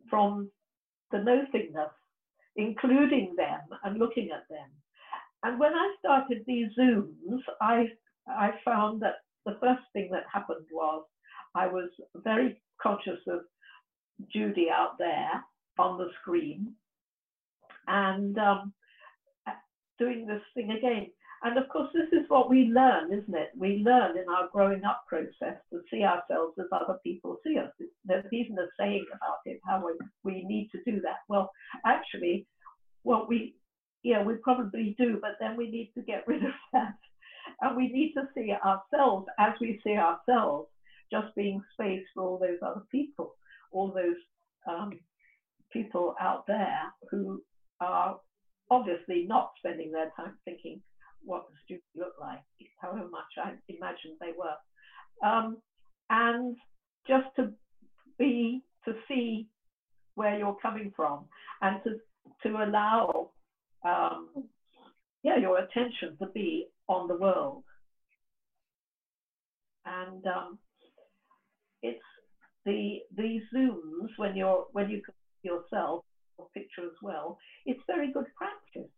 [0.09, 0.51] from
[1.11, 1.91] the nothingness,
[2.57, 4.68] including them and looking at them.
[5.43, 7.87] And when I started these Zooms, I
[8.29, 9.16] I found that
[9.47, 11.05] the first thing that happened was
[11.55, 13.41] I was very conscious of
[14.33, 15.43] Judy out there
[15.79, 16.75] on the screen
[17.87, 18.72] and um,
[19.99, 21.07] doing this thing again.
[21.43, 23.51] And of course, this is what we learn, isn't it?
[23.57, 27.70] We learn in our growing up process to see ourselves as other people see us.
[28.05, 31.20] There's even a saying about it, how we, we need to do that.
[31.28, 31.51] Well,
[31.87, 32.47] actually,
[33.05, 33.55] what we,
[34.03, 36.93] yeah, we probably do, but then we need to get rid of that
[37.61, 40.68] and we need to see ourselves as we see ourselves,
[41.12, 43.35] just being space for all those other people,
[43.72, 44.16] all those
[44.68, 44.93] um,
[45.72, 47.43] people out there who
[47.81, 48.20] are
[48.70, 50.81] obviously not spending their time thinking,
[51.24, 52.41] what the Judy look like,
[52.81, 55.28] however much I imagined they were.
[55.28, 55.59] Um,
[56.09, 56.57] and
[57.07, 57.53] just to
[58.18, 59.49] be, to see
[60.14, 61.24] where you're coming from
[61.62, 61.97] and to,
[62.43, 63.31] to allow
[63.85, 64.28] um,
[65.22, 67.64] yeah, your attention to be on the world.
[69.87, 70.59] And um,
[71.83, 71.99] it's
[72.64, 75.01] the these zooms when you're when you
[75.43, 76.05] yourself
[76.55, 77.38] picture as well.
[77.66, 78.91] It's very good practice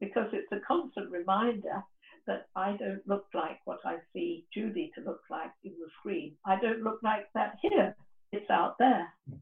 [0.00, 1.82] because it's a constant reminder
[2.26, 6.34] that I don't look like what I see Judy to look like in the screen.
[6.44, 7.96] I don't look like that here.
[8.32, 9.08] It's out there.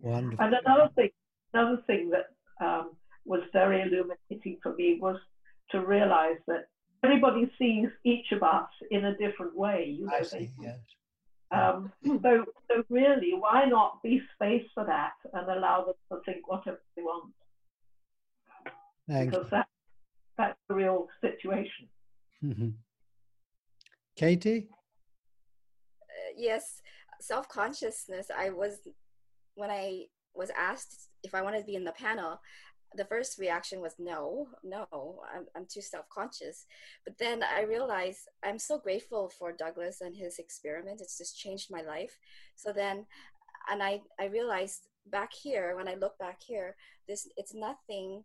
[0.00, 0.44] Wonderful.
[0.44, 1.10] And another thing,
[1.54, 2.90] another thing that um,
[3.24, 5.16] was very illuminating for me was
[5.70, 6.66] to realize that
[7.04, 9.96] everybody sees each of us in a different way.
[9.98, 10.78] You know, I see, yes.
[11.52, 16.48] Um, so, so really, why not be space for that and allow them to think
[16.48, 17.32] whatever they want?
[19.08, 19.50] Thank because you.
[19.50, 19.66] that
[20.38, 21.88] that's the real situation.
[22.40, 22.68] hmm
[24.16, 24.68] Katie?
[26.00, 26.80] Uh, yes,
[27.20, 28.28] self consciousness.
[28.36, 28.78] I was
[29.54, 32.40] when I was asked if I wanted to be in the panel.
[32.96, 34.86] The first reaction was no, no,
[35.34, 36.66] I'm, I'm too self conscious.
[37.04, 41.00] But then I realized I'm so grateful for Douglas and his experiment.
[41.00, 42.18] It's just changed my life.
[42.56, 43.06] So then,
[43.70, 46.76] and I, I realized back here, when I look back here,
[47.08, 48.24] this it's nothing,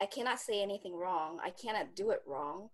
[0.00, 1.38] I cannot say anything wrong.
[1.42, 2.70] I cannot do it wrong.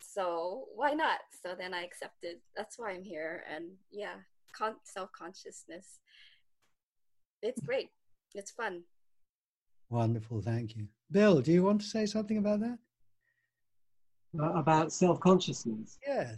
[0.00, 1.20] So why not?
[1.42, 2.36] So then I accepted.
[2.56, 3.44] That's why I'm here.
[3.52, 4.16] And yeah,
[4.52, 5.98] con- self consciousness.
[7.42, 7.90] It's great.
[8.34, 8.82] It's fun.
[9.90, 10.86] Wonderful, thank you.
[11.10, 12.78] Bill, do you want to say something about that?
[14.40, 15.98] Uh, about self-consciousness.
[16.06, 16.32] Yeah.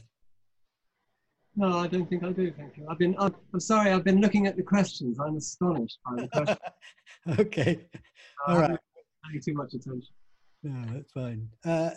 [1.54, 2.50] No, I don't think I do.
[2.50, 2.86] Thank you.
[2.90, 3.14] I've been.
[3.18, 3.90] I'm, I'm sorry.
[3.90, 5.18] I've been looking at the questions.
[5.20, 6.58] I'm astonished by the questions.
[7.38, 7.86] okay.
[8.46, 8.70] I All right.
[8.70, 8.80] haven't
[9.30, 10.14] Paying too much attention.
[10.62, 11.48] No, that's fine.
[11.64, 11.90] Uh,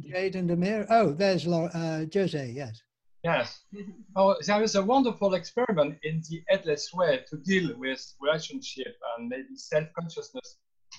[0.00, 0.86] Jade and Amir.
[0.88, 2.80] Oh, there's Laura, uh, Jose, yes.
[3.22, 3.62] Yes.
[4.16, 9.28] Oh, there is a wonderful experiment in the headless way to deal with relationship and
[9.28, 10.58] maybe self-consciousness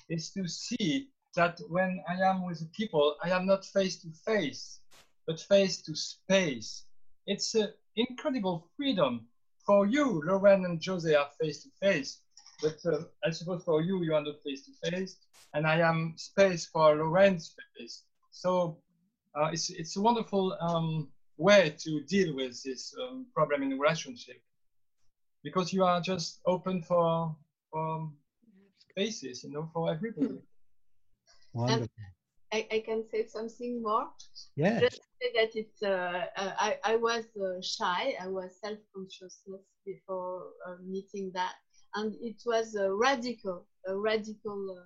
[0.09, 4.79] is to see that when I am with people, I am not face to face,
[5.27, 6.85] but face to space.
[7.27, 9.27] It's an incredible freedom
[9.65, 10.21] for you.
[10.25, 12.21] Lauren and Jose are face to face,
[12.61, 15.17] but uh, I suppose for you, you are not face to face,
[15.53, 18.03] and I am space for Lauren's space.
[18.31, 18.77] So
[19.35, 24.41] uh, it's it's a wonderful um, way to deal with this um, problem in relationship
[25.43, 27.35] because you are just open for
[27.71, 28.09] for
[28.95, 30.39] spaces, you know, for everybody.
[31.53, 31.87] Wonderful.
[32.53, 34.07] I, I can say something more.
[34.55, 34.81] Yes.
[34.81, 35.83] Just say that it's.
[35.83, 38.13] Uh, uh, I I was uh, shy.
[38.21, 41.55] I was self-consciousness before uh, meeting that,
[41.95, 44.77] and it was a radical, a radical.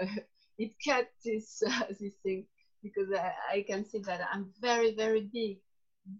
[0.00, 0.06] Uh,
[0.58, 2.46] it cut this uh, this thing
[2.82, 5.58] because I, I can see that I'm very very big,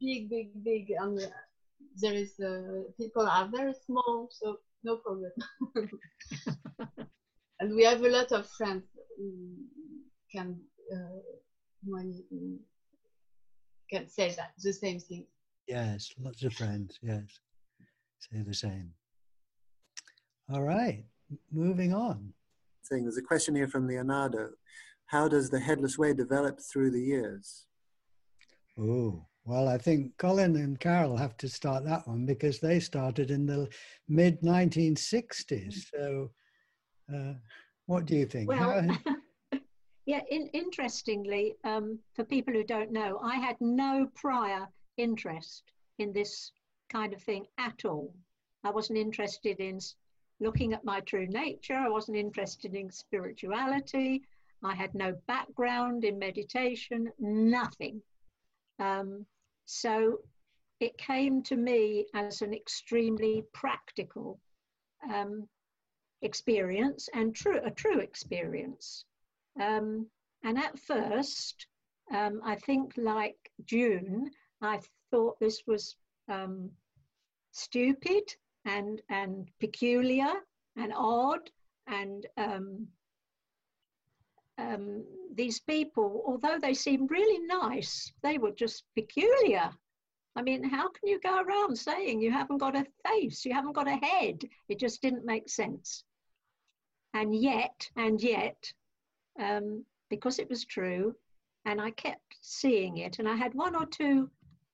[0.01, 1.27] big big big, and uh,
[1.97, 5.31] there is uh, people are very small, so no problem.
[7.61, 8.85] and we have a lot of friends
[9.17, 9.31] who
[10.31, 10.59] can
[10.93, 11.19] uh,
[11.85, 12.23] when
[13.91, 15.27] can say that the same thing.
[15.69, 17.25] Yes, lots of friends, yes.
[18.19, 18.91] Say the same.
[20.53, 21.05] All right,
[21.53, 22.33] moving on.
[22.89, 23.05] Thing.
[23.05, 24.51] There's a question here from Leonardo.
[25.07, 27.67] How does the headless way develop through the years?
[28.79, 33.31] Oh, well, I think Colin and Carol have to start that one because they started
[33.31, 33.69] in the
[34.09, 35.91] mid 1960s.
[35.93, 36.31] So,
[37.13, 37.35] uh,
[37.87, 38.49] what do you think?
[38.49, 38.87] Well,
[40.07, 45.65] yeah, in, interestingly, um, for people who don't know, I had no prior interest
[45.99, 46.53] in this
[46.89, 48.15] kind of thing at all.
[48.63, 49.81] I wasn't interested in
[50.39, 51.75] looking at my true nature.
[51.75, 54.23] I wasn't interested in spirituality.
[54.63, 58.01] I had no background in meditation, nothing.
[58.79, 59.27] Um,
[59.65, 60.19] so
[60.81, 64.41] it came to me as an extremely practical
[65.13, 65.49] um,
[66.23, 69.05] experience and true, a true experience.
[69.61, 70.07] Um,
[70.45, 71.67] and at first,
[72.13, 75.97] um, I think like June, I thought this was
[76.29, 76.71] um,
[77.53, 78.35] stupid
[78.65, 80.33] and, and peculiar
[80.77, 81.51] and odd
[81.87, 82.27] and
[84.63, 85.05] um,
[85.35, 89.71] these people, although they seemed really nice, they were just peculiar.
[90.37, 93.75] I mean, how can you go around saying you haven't got a face, you haven't
[93.75, 94.43] got a head?
[94.69, 96.05] It just didn't make sense.
[97.15, 98.73] And yet, and yet,
[99.39, 101.15] um, because it was true,
[101.65, 104.31] and I kept seeing it, and I had one or two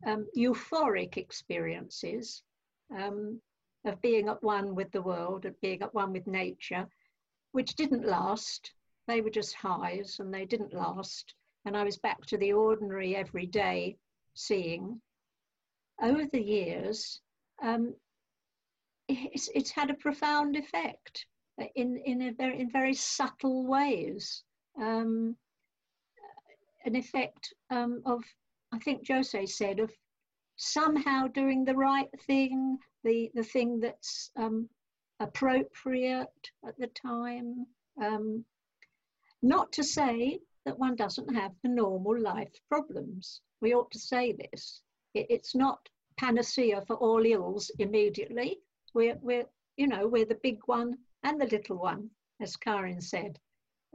[0.07, 2.43] um, euphoric experiences
[2.97, 3.41] um,
[3.85, 6.87] of being at one with the world, of being at one with nature,
[7.53, 8.73] which didn't last.
[9.09, 11.35] They were just highs and they didn't last.
[11.65, 13.97] And I was back to the ordinary everyday
[14.35, 15.01] seeing.
[16.01, 17.21] Over the years,
[17.63, 17.95] um,
[19.09, 21.27] it's, it's had a profound effect
[21.75, 24.45] in, in, a very, in very subtle ways.
[24.81, 25.35] Um,
[26.85, 28.23] an effect um, of,
[28.73, 29.91] I think Jose said, of
[30.57, 34.69] somehow doing the right thing, the, the thing that's um,
[35.19, 36.29] appropriate
[36.67, 37.67] at the time,
[38.01, 38.45] um,
[39.43, 43.41] not to say that one doesn't have the normal life problems.
[43.61, 44.83] We ought to say this.
[45.15, 48.59] it's not panacea for all ills immediately.
[48.95, 52.11] We're, we're, you know, we're the big one and the little one,
[52.41, 53.39] as Karin said.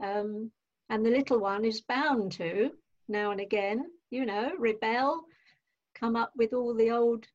[0.02, 0.50] Um,
[0.88, 2.70] and the little one is bound to,
[3.08, 5.24] now and again, you know, rebel,
[5.94, 7.26] come up with all the old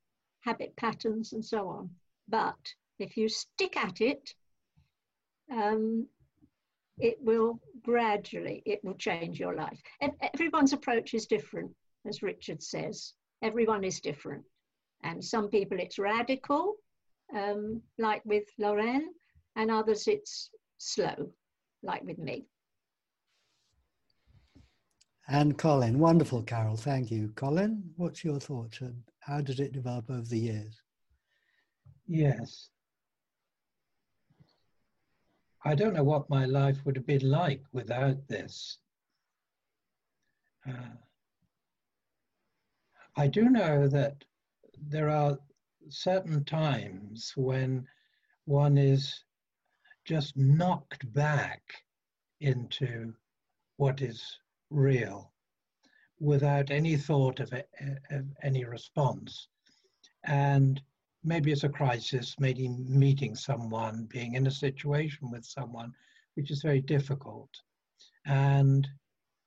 [0.42, 1.90] habit patterns and so on.
[2.28, 2.60] But
[3.00, 4.34] if you stick at it,
[5.52, 6.08] um,
[7.00, 9.80] it will gradually, it will change your life.
[10.34, 11.72] Everyone's approach is different,
[12.08, 13.14] as Richard says.
[13.42, 14.44] Everyone is different.
[15.04, 16.76] And some people it's radical,
[17.34, 19.10] um, like with Lorraine,
[19.56, 21.32] and others it's slow,
[21.84, 22.46] like with me.
[25.30, 26.76] And Colin, wonderful, Carol.
[26.76, 27.32] Thank you.
[27.36, 28.80] Colin, what's your thoughts?
[29.20, 30.82] How did it develop over the years?
[32.08, 32.72] Yes.
[35.66, 38.78] I don't know what my life would have been like without this.
[40.68, 40.96] Uh,
[43.18, 44.24] I do know that
[44.78, 45.38] there are
[45.90, 47.86] certain times when
[48.46, 49.24] one is
[50.06, 51.62] just knocked back
[52.40, 53.14] into
[53.78, 54.40] what is
[54.70, 55.32] real
[56.20, 57.52] without any thought of,
[58.12, 59.48] of any response.
[60.24, 60.82] And
[61.24, 65.94] maybe it's a crisis, maybe meeting someone, being in a situation with someone,
[66.36, 67.50] which is very difficult,
[68.26, 68.88] and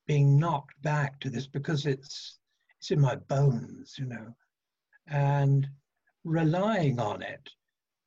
[0.05, 2.39] being knocked back to this because it's
[2.77, 4.35] it's in my bones, you know,
[5.07, 5.67] and
[6.25, 7.49] relying on it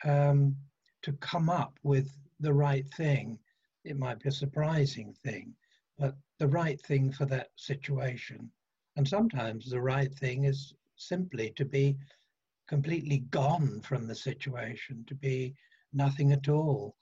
[0.04, 0.54] um,
[1.02, 2.10] to come up with
[2.40, 3.38] the right thing.
[3.84, 5.54] It might be a surprising thing,
[5.98, 8.50] but the right thing for that situation.
[8.96, 11.96] And sometimes the right thing is simply to be
[12.68, 15.54] completely gone from the situation, to be
[15.92, 16.96] nothing at all,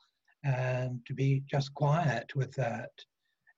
[0.44, 2.90] and to be just quiet with that,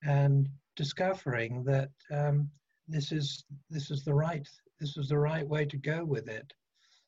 [0.02, 2.48] and discovering that um,
[2.88, 4.48] this is this is the right
[4.78, 6.52] this is the right way to go with it.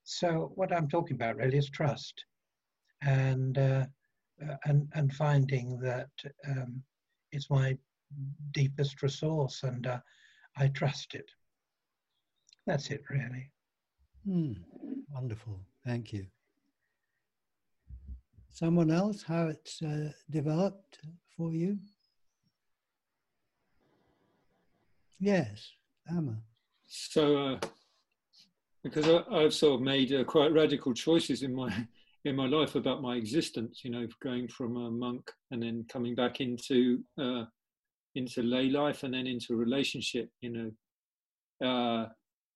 [0.04, 2.24] So what I'm talking about really is trust,
[3.02, 3.86] and uh,
[4.42, 6.10] uh, and and finding that
[6.48, 6.82] um,
[7.30, 7.76] it's my
[8.52, 10.00] deepest resource, and uh,
[10.56, 11.30] I trust it.
[12.66, 13.50] That's it, really.
[14.28, 14.52] Hmm.
[15.10, 15.58] Wonderful.
[15.86, 16.26] Thank you.
[18.50, 20.98] Someone else, how it's uh, developed
[21.34, 21.78] for you?
[25.18, 25.72] Yes,
[26.10, 26.36] Amma.
[26.86, 27.58] So, uh,
[28.84, 31.72] because I, have sort of made uh, quite radical choices in my
[32.26, 36.14] in my life about my existence, you know, going from a monk and then coming
[36.14, 37.44] back into uh,
[38.14, 40.50] into lay life and then into relationship, you
[41.62, 42.08] know, uh,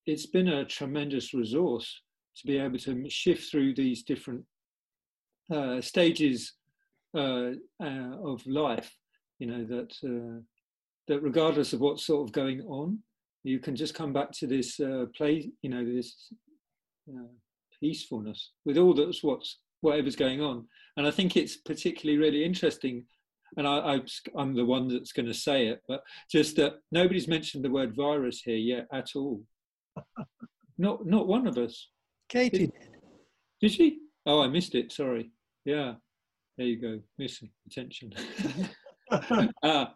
[0.05, 2.01] it's been a tremendous resource
[2.37, 4.43] to be able to shift through these different
[5.53, 6.53] uh, stages
[7.15, 7.51] uh,
[7.81, 8.91] uh, of life.
[9.39, 10.41] You know that uh,
[11.07, 12.99] that regardless of what's sort of going on,
[13.43, 16.31] you can just come back to this uh, play, you know, this
[17.09, 17.27] uh,
[17.79, 20.65] peacefulness with all that's what's whatever's going on.
[20.95, 23.05] And I think it's particularly really interesting.
[23.57, 23.77] And I,
[24.35, 26.01] I, am the one that's going to say it, but
[26.31, 29.43] just that nobody's mentioned the word virus here yet at all.
[30.77, 31.89] Not, not one of us.
[32.29, 32.71] Katie did.
[33.61, 33.99] Did she?
[34.25, 34.91] Oh, I missed it.
[34.91, 35.31] Sorry.
[35.65, 35.93] Yeah.
[36.57, 36.99] There you go.
[37.17, 38.13] Missing attention.
[39.63, 39.93] ah,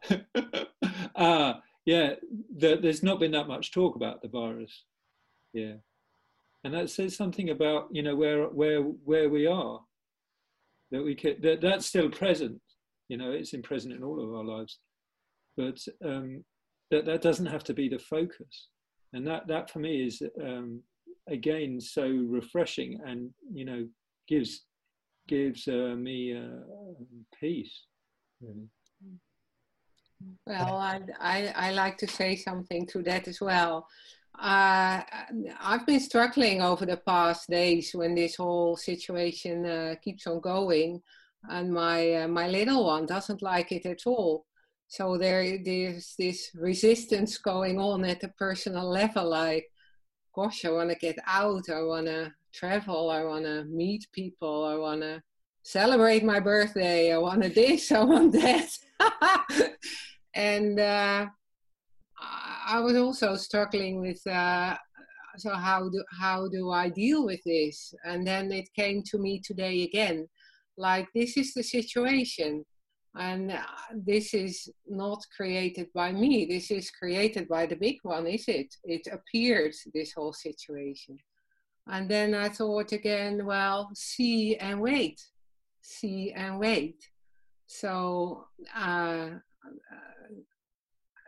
[1.15, 2.13] ah, yeah.
[2.57, 4.83] The, there's not been that much talk about the virus.
[5.53, 5.73] Yeah
[6.67, 9.79] and that says something about you know where where where we are
[10.91, 12.59] that we can that that's still present
[13.07, 14.79] you know it's in present in all of our lives
[15.55, 16.43] but um,
[16.91, 18.67] that that doesn't have to be the focus
[19.14, 20.82] and that that for me is um,
[21.30, 23.88] again so refreshing and you know
[24.28, 24.66] gives
[25.28, 26.60] gives uh, me uh,
[27.39, 27.84] peace
[28.41, 28.68] really.
[30.45, 33.88] well I, I i like to say something to that as well
[34.39, 35.01] uh,
[35.60, 41.01] I've been struggling over the past days when this whole situation uh, keeps on going,
[41.49, 44.45] and my uh, my little one doesn't like it at all.
[44.88, 49.29] So there there's this resistance going on at the personal level.
[49.29, 49.67] Like,
[50.33, 51.69] gosh, I want to get out.
[51.69, 53.09] I want to travel.
[53.09, 54.65] I want to meet people.
[54.65, 55.21] I want to
[55.63, 57.13] celebrate my birthday.
[57.13, 57.91] I want to this.
[57.91, 58.69] I want that.
[60.33, 61.25] and uh,
[62.19, 64.77] I was also struggling with uh,
[65.38, 67.93] so how do how do I deal with this?
[68.03, 70.27] And then it came to me today again,
[70.77, 72.65] like this is the situation,
[73.18, 73.61] and uh,
[73.93, 76.45] this is not created by me.
[76.45, 78.76] This is created by the big one, is it?
[78.84, 81.18] It appeared this whole situation,
[81.88, 85.22] and then I thought again, well, see and wait,
[85.82, 86.97] see and wait.
[87.68, 88.47] So.
[88.76, 89.30] Uh,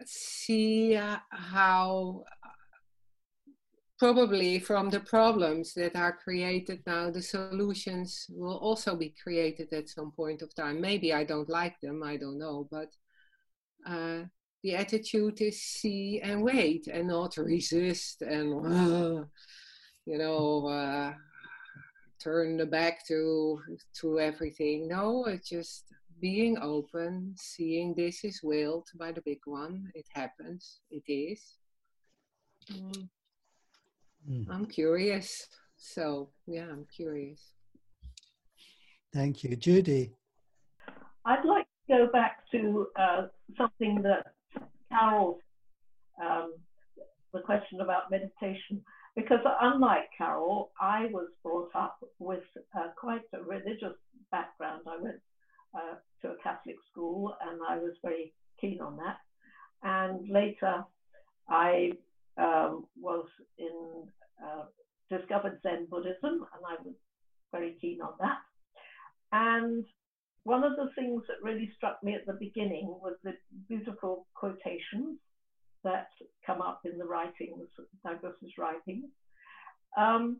[0.05, 2.23] see uh, how
[3.99, 9.89] probably from the problems that are created now, the solutions will also be created at
[9.89, 10.79] some point of time.
[10.79, 12.93] Maybe I don't like them, I don't know, but
[13.85, 14.23] uh,
[14.63, 19.23] the attitude is see and wait and not resist and, uh,
[20.05, 21.13] you know, uh,
[22.19, 23.59] turn the back to
[24.01, 24.87] to everything.
[24.87, 25.85] No, it's just
[26.21, 29.89] being open, seeing this is willed by the big one.
[29.93, 30.79] It happens.
[30.89, 31.55] It is.
[32.71, 33.09] Mm.
[34.27, 34.47] Mm.
[34.49, 35.47] I'm curious.
[35.77, 37.53] So, yeah, I'm curious.
[39.13, 39.55] Thank you.
[39.55, 40.11] Judy.
[41.25, 44.33] I'd like to go back to uh, something that
[44.89, 45.39] Carol,
[46.23, 46.53] um,
[47.33, 48.81] the question about meditation,
[49.15, 52.43] because unlike Carol, I was brought up with
[52.77, 53.97] uh, quite a religious
[54.31, 54.81] background.
[54.87, 55.21] I went
[55.73, 59.17] uh, to a Catholic school, and I was very keen on that.
[59.83, 60.83] And later,
[61.47, 61.91] I
[62.39, 63.25] um, was
[63.57, 64.07] in
[64.43, 64.63] uh,
[65.09, 66.93] discovered Zen Buddhism, and I was
[67.51, 68.37] very keen on that.
[69.31, 69.85] And
[70.43, 73.33] one of the things that really struck me at the beginning was the
[73.67, 75.17] beautiful quotations
[75.83, 76.07] that
[76.45, 77.67] come up in the writings,
[78.05, 79.05] Douglas's writings.
[79.97, 80.37] Um,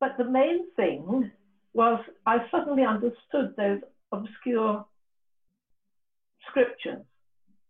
[0.00, 1.30] but the main thing
[1.72, 3.80] was I suddenly understood those
[4.12, 4.84] obscure
[6.48, 7.04] scriptures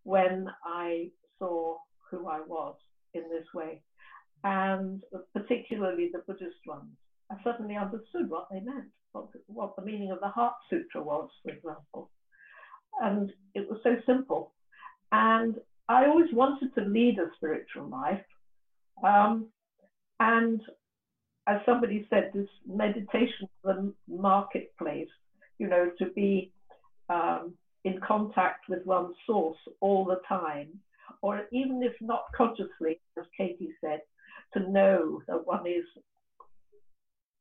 [0.04, 1.76] when I saw
[2.10, 2.76] who I was
[3.14, 3.82] in this way,
[4.44, 5.02] and
[5.32, 6.90] particularly the Buddhist ones.
[7.30, 11.28] I suddenly understood what they meant, what, what the meaning of the Heart Sutra was,
[11.42, 12.10] for example.
[13.00, 14.52] And it was so simple.
[15.12, 15.56] And
[15.88, 18.24] I always wanted to lead a spiritual life.
[19.04, 19.46] Um,
[20.20, 20.60] and
[21.46, 25.08] as somebody said, this meditation the marketplace,
[25.58, 26.52] you know, to be
[27.08, 27.54] um,
[27.84, 30.68] in contact with one's source all the time,
[31.22, 34.00] or even if not consciously, as Katie said,
[34.54, 35.84] to know that one is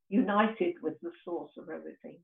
[0.10, 2.18] united with the source of everything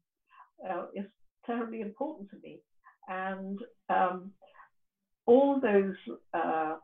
[0.69, 1.05] uh, is
[1.45, 2.59] terribly important to me.
[3.07, 4.31] And um,
[5.25, 5.95] all those,
[6.33, 6.75] uh,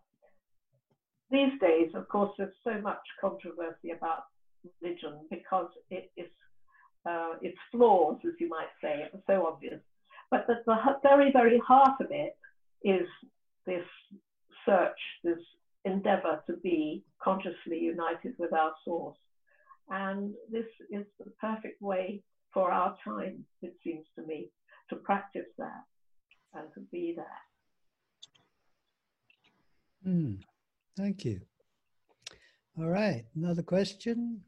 [1.29, 4.23] these days, of course, there's so much controversy about
[4.81, 6.27] religion because it is
[7.05, 9.79] uh, its flaws, as you might say, are so obvious.
[10.29, 12.35] But the, the very, very heart of it
[12.83, 13.07] is
[13.65, 13.85] this
[14.67, 15.39] search, this
[15.85, 19.17] endeavor to be consciously united with our source.
[19.89, 22.21] And this is the perfect way
[22.53, 24.51] for our time, it seems to me,
[24.89, 25.83] to practice that
[26.53, 27.41] and to be there.
[30.13, 30.41] Mm,
[30.95, 31.41] thank you.
[32.77, 34.41] All right, another question.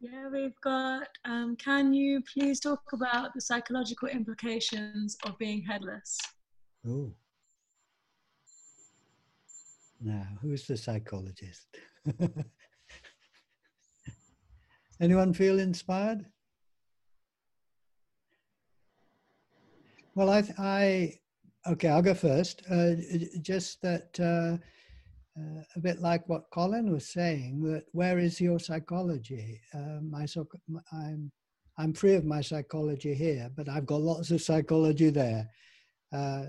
[0.00, 1.08] Yeah, we've got.
[1.24, 6.18] Um, can you please talk about the psychological implications of being headless?
[6.86, 7.12] Oh.
[10.00, 11.66] Now, who's the psychologist?
[15.00, 16.26] Anyone feel inspired?
[20.14, 21.14] Well, I, I
[21.68, 22.62] okay, I'll go first.
[22.70, 22.94] Uh,
[23.40, 24.58] just that uh,
[25.38, 29.60] uh, a bit like what Colin was saying, that where is your psychology?
[29.72, 30.26] Uh, my,
[30.92, 31.30] I'm,
[31.78, 35.48] I'm free of my psychology here, but I've got lots of psychology there.
[36.12, 36.46] Uh,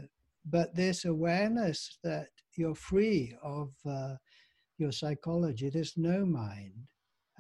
[0.49, 2.29] but this awareness that
[2.59, 4.15] you're free of uh,
[4.77, 6.73] your psychology, there's no mind.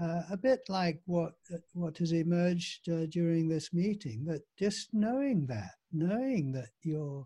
[0.01, 1.33] Uh, a bit like what
[1.73, 7.25] what has emerged uh, during this meeting, that just knowing that, knowing that you're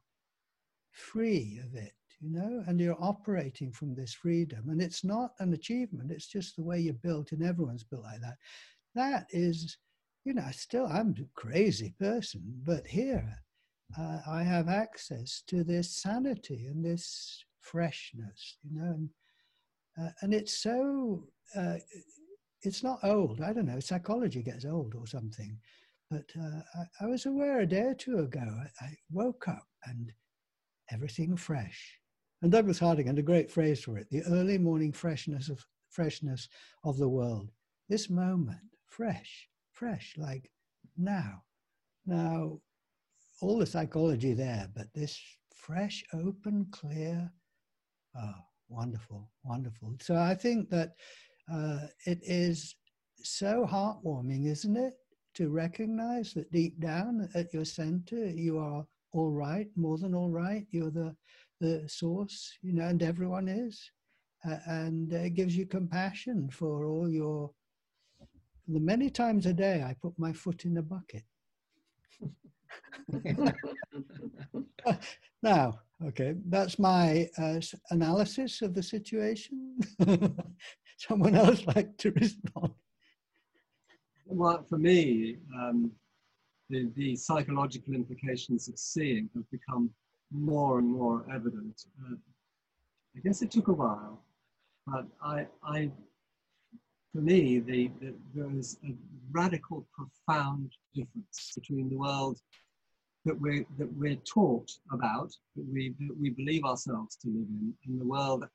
[0.91, 4.69] free of it, you know, and you're operating from this freedom.
[4.69, 8.21] And it's not an achievement, it's just the way you're built, and everyone's built like
[8.21, 8.37] that.
[8.95, 9.77] That is,
[10.25, 13.37] you know, still, I'm a crazy person, but here
[13.99, 19.09] uh, I have access to this sanity and this freshness, you know, and,
[19.99, 21.23] uh, and it's so,
[21.55, 21.77] uh,
[22.61, 23.41] it's not old.
[23.41, 25.57] I don't know, psychology gets old or something.
[26.11, 29.67] But uh, I, I, was aware a day or two ago, I, I woke up
[29.85, 30.11] and
[30.91, 31.99] everything fresh.
[32.41, 36.49] And Douglas Harding had a great phrase for it: the early morning freshness of freshness
[36.83, 37.51] of the world.
[37.89, 40.51] This moment, fresh, fresh, like
[40.97, 41.43] now.
[42.05, 42.59] Now,
[43.41, 45.19] all the psychology there, but this
[45.55, 47.31] fresh, open, clear.
[48.15, 48.33] Oh,
[48.69, 49.95] wonderful, wonderful.
[49.99, 50.95] So I think that
[51.51, 52.75] uh, it is
[53.23, 54.93] so heartwarming, isn't it,
[55.35, 60.29] to recognize that deep down at your center you are all right, more than all
[60.29, 60.65] right.
[60.71, 61.15] You're the
[61.59, 63.89] the source, you know, and everyone is,
[64.47, 67.51] uh, and it gives you compassion for all your.
[68.67, 71.23] The many times a day I put my foot in a bucket.
[75.43, 77.59] now, okay, that's my uh,
[77.91, 79.77] analysis of the situation.
[80.97, 82.73] Someone else like to respond?
[84.25, 85.91] Well, for me, um,
[86.69, 89.89] the, the psychological implications of seeing have become
[90.31, 91.85] more and more evident.
[92.01, 92.15] Uh,
[93.15, 94.23] I guess it took a while,
[94.87, 95.91] but I, I
[97.13, 98.95] for me, the, the, there is a
[99.31, 102.39] radical, profound difference between the world
[103.25, 107.73] that we're, that we're taught about, that we, that we believe ourselves to live in,
[107.87, 108.45] in the world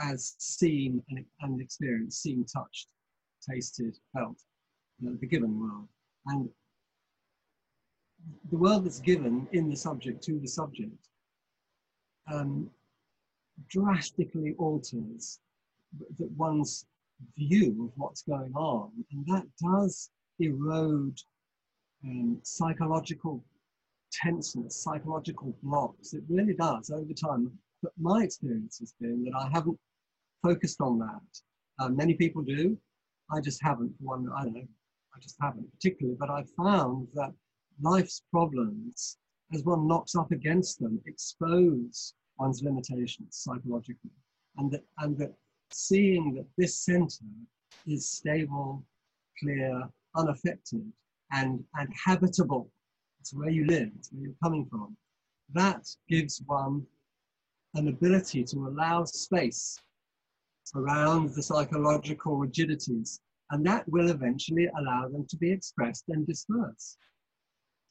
[0.00, 2.88] as seen and, and experienced, seen, touched,
[3.48, 4.36] tasted, felt,
[4.98, 5.88] you know, the given world.
[6.26, 6.48] And
[8.50, 11.08] the world that's given in the subject to the subject
[12.30, 12.70] um,
[13.68, 15.40] drastically alters
[16.18, 16.86] that one's
[17.36, 21.18] view of what's going on, and that does erode
[22.04, 23.42] um, psychological
[24.12, 26.14] tenseness, psychological blocks.
[26.14, 27.50] It really does over time.
[27.82, 29.78] But my experience has been that I haven't
[30.42, 31.40] focused on that.
[31.78, 32.76] Uh, many people do.
[33.32, 33.92] I just haven't.
[34.00, 34.68] One, I don't know.
[35.14, 36.16] I just haven't particularly.
[36.18, 37.32] But I found that
[37.80, 39.16] life's problems,
[39.52, 44.10] as one knocks up against them, expose one's limitations psychologically,
[44.56, 45.34] and that and that
[45.72, 47.24] seeing that this center
[47.86, 48.84] is stable,
[49.38, 49.82] clear,
[50.16, 50.92] unaffected,
[51.32, 52.70] and and habitable.
[53.20, 53.90] It's where you live.
[53.96, 54.96] It's where you're coming from.
[55.52, 56.86] That gives one
[57.74, 59.78] an ability to allow space
[60.74, 66.98] around the psychological rigidities, and that will eventually allow them to be expressed and dispersed.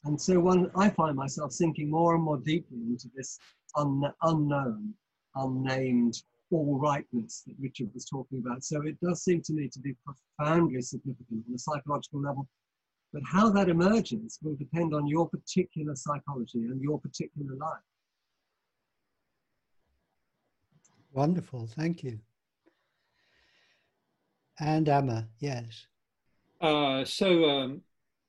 [0.06, 3.38] And so one, I find myself sinking more and more deeply into this
[3.76, 4.94] un, unknown,
[5.36, 6.16] unnamed
[6.52, 8.64] all rightness that Richard was talking about.
[8.64, 12.48] So it does seem to me to be profoundly significant on a psychological level.
[13.12, 17.80] But how that emerges will depend on your particular psychology and your particular life.
[21.14, 22.20] Wonderful, thank you.
[24.60, 25.88] And Emma, yes.
[26.62, 27.82] Uh, so um,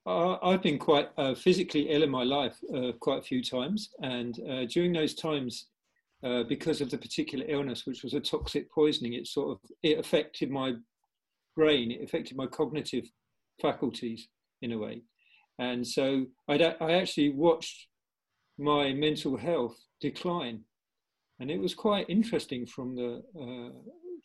[0.06, 4.38] I've been quite uh, physically ill in my life uh, quite a few times, and
[4.48, 5.66] uh, during those times,
[6.22, 9.98] uh, because of the particular illness, which was a toxic poisoning, it sort of it
[9.98, 10.74] affected my
[11.56, 13.10] brain, it affected my cognitive
[13.60, 14.28] faculties
[14.62, 15.02] in a way,
[15.58, 17.88] and so I'd, I actually watched
[18.58, 20.61] my mental health decline,
[21.38, 23.78] and it was quite interesting from the uh,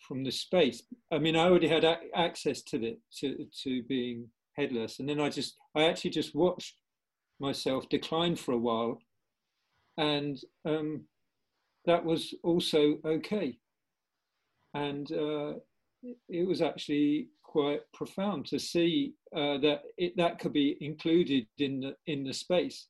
[0.08, 0.84] from the space.
[1.12, 5.00] I mean, I already had access to the to to being headless.
[5.00, 6.76] And then I just, I actually just watched
[7.40, 9.00] myself decline for a while.
[9.98, 11.06] And um,
[11.86, 13.58] that was also okay.
[14.74, 15.54] And uh,
[16.30, 21.80] it was actually quite profound to see uh, that it, that could be included in
[21.80, 22.88] the, in the space.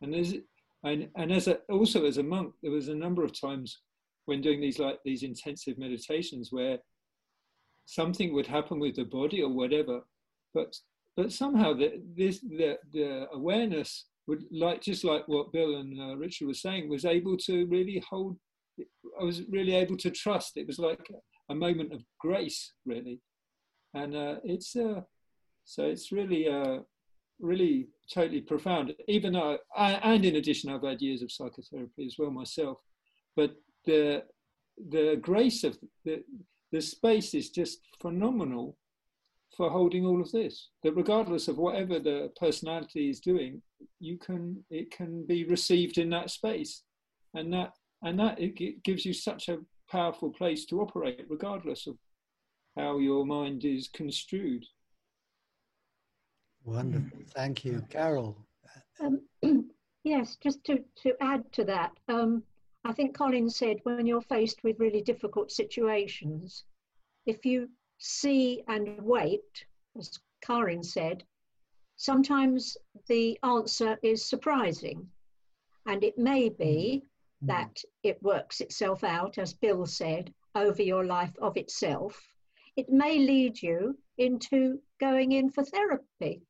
[0.00, 0.34] And as,
[0.84, 3.82] and, and as a, also as a monk, there was a number of times
[4.24, 6.78] when doing these like these intensive meditations where
[7.84, 10.00] something would happen with the body or whatever,
[10.54, 10.74] but
[11.14, 16.16] but somehow the this the the awareness would like just like what Bill and uh,
[16.16, 18.38] Richard were saying was able to really hold.
[19.20, 20.56] I was really able to trust.
[20.56, 21.06] It was like
[21.50, 23.20] a moment of grace, really,
[23.96, 25.00] and uh, it's uh,
[25.64, 26.78] so it's really uh,
[27.40, 28.94] really totally profound.
[29.08, 32.78] Even though, I, and in addition, I've had years of psychotherapy as well myself,
[33.34, 34.24] but the
[34.90, 36.22] the grace of the
[36.72, 38.76] the space is just phenomenal
[39.56, 40.68] for holding all of this.
[40.82, 43.62] That regardless of whatever the personality is doing,
[43.98, 46.82] you can it can be received in that space,
[47.34, 47.72] and that
[48.02, 49.58] and that it gives you such a
[49.90, 51.96] powerful place to operate, regardless of
[52.76, 54.64] how your mind is construed.
[56.64, 58.36] Wonderful, thank you, Carol.
[59.00, 59.20] Um,
[60.04, 62.42] yes, just to to add to that, um,
[62.84, 66.64] I think Colin said when you're faced with really difficult situations,
[67.26, 67.68] if you
[67.98, 69.66] see and wait,
[69.98, 71.24] as Karin said,
[71.96, 72.76] sometimes
[73.08, 75.08] the answer is surprising.
[75.86, 77.04] And it may be
[77.42, 77.46] mm.
[77.48, 82.35] that it works itself out, as Bill said, over your life of itself.
[82.76, 86.42] It may lead you into going in for therapy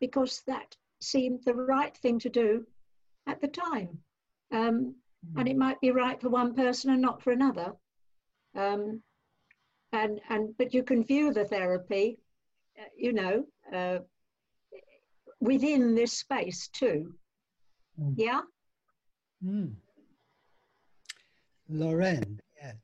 [0.00, 2.66] because that seemed the right thing to do
[3.26, 3.98] at the time.
[4.52, 4.94] Um,
[5.24, 5.40] mm.
[5.40, 7.72] And it might be right for one person and not for another.
[8.54, 9.02] Um,
[9.92, 12.18] and and but you can view the therapy
[12.78, 13.44] uh, you know
[13.74, 13.98] uh,
[15.40, 17.14] within this space too
[18.00, 18.14] mm.
[18.16, 18.40] yeah
[19.44, 19.72] mm.
[21.68, 22.76] Lorraine yes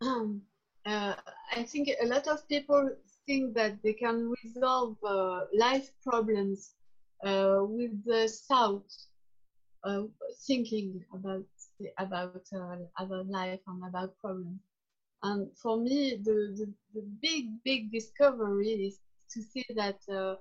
[0.00, 0.42] um,
[0.90, 1.14] uh,
[1.56, 2.90] I think a lot of people
[3.26, 6.74] think that they can resolve uh, life problems
[7.24, 8.90] uh, with the thought
[10.46, 11.44] thinking about
[11.98, 14.60] about uh, about life and about problems
[15.22, 18.98] and for me, the, the, the big, big discovery is
[19.32, 20.36] to see that uh,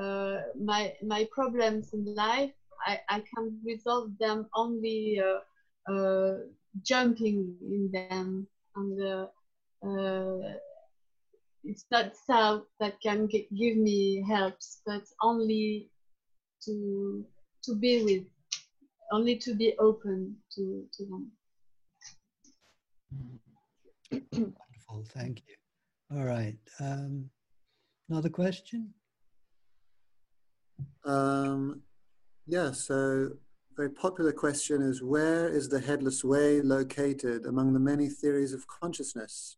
[0.00, 2.50] uh, my, my problems in life,
[2.86, 5.20] I, I can resolve them only
[6.84, 8.46] jumping in them.
[8.76, 8.98] And
[9.84, 10.54] uh,
[11.64, 15.90] it's not self that can give me helps, but only
[16.64, 17.24] to,
[17.64, 18.24] to be with,
[19.12, 21.30] only to be open to, to them.
[24.12, 25.54] Wonderful, thank you.
[26.16, 26.56] All right.
[26.80, 27.30] Um,
[28.08, 28.92] another question?
[31.04, 31.82] Um,
[32.46, 33.30] yeah, so
[33.76, 38.66] very popular question is where is the headless way located among the many theories of
[38.66, 39.56] consciousness?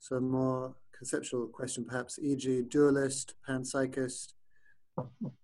[0.00, 2.62] So a more conceptual question perhaps, e.g.
[2.68, 4.34] dualist, panpsychist.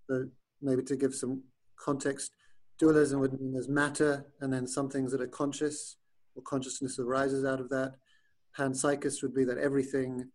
[0.09, 0.29] So
[0.61, 1.43] maybe to give some
[1.79, 2.33] context,
[2.79, 5.97] dualism would mean there's matter and then some things that are conscious
[6.35, 7.95] or consciousness arises out of that
[8.57, 10.31] panpsychist would be that everything,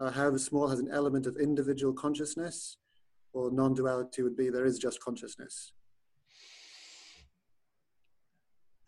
[0.00, 2.76] uh, however small, has an element of individual consciousness,
[3.32, 5.72] or non-duality would be there is just consciousness.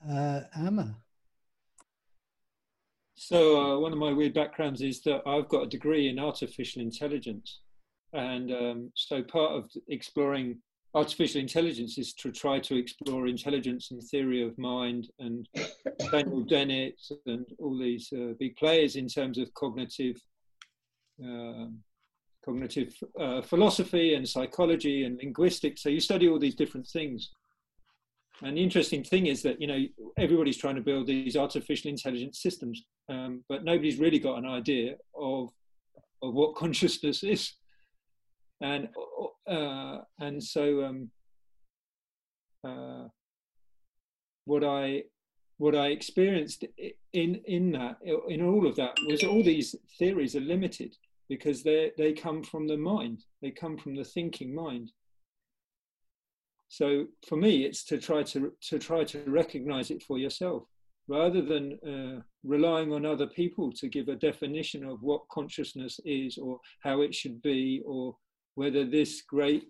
[0.08, 0.42] Uh.
[3.16, 6.82] So uh, one of my weird backgrounds is that I've got a degree in artificial
[6.82, 7.60] intelligence,
[8.12, 10.58] and um, so part of exploring
[10.94, 15.48] artificial intelligence is to try to explore intelligence and theory of mind and
[16.12, 20.16] Daniel Dennett and all these uh, big players in terms of cognitive
[21.24, 21.66] uh,
[22.44, 25.82] cognitive uh, philosophy and psychology and linguistics.
[25.82, 27.30] So you study all these different things.
[28.42, 29.84] And the interesting thing is that you know
[30.18, 34.96] everybody's trying to build these artificial intelligence systems, um, but nobody's really got an idea
[35.16, 35.50] of
[36.22, 37.54] of what consciousness is.
[38.60, 38.88] And
[39.48, 41.10] uh, and so um,
[42.66, 43.08] uh,
[44.46, 45.04] what I
[45.58, 46.64] what I experienced
[47.12, 47.98] in in that
[48.28, 50.96] in all of that was all these theories are limited
[51.28, 53.22] because they they come from the mind.
[53.42, 54.90] They come from the thinking mind
[56.78, 60.64] so for me it's to try to to try to recognize it for yourself
[61.06, 66.36] rather than uh, relying on other people to give a definition of what consciousness is
[66.38, 68.16] or how it should be or
[68.54, 69.64] whether this great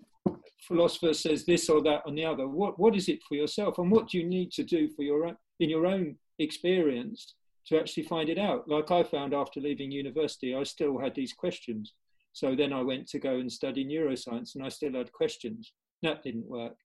[0.67, 2.47] philosopher says this or that on the other.
[2.47, 3.79] What, what is it for yourself?
[3.79, 7.35] And what do you need to do for your own, in your own experience
[7.67, 8.69] to actually find it out?
[8.69, 11.95] Like I found after leaving university, I still had these questions.
[12.33, 15.73] So then I went to go and study neuroscience and I still had questions.
[16.03, 16.77] That didn't work.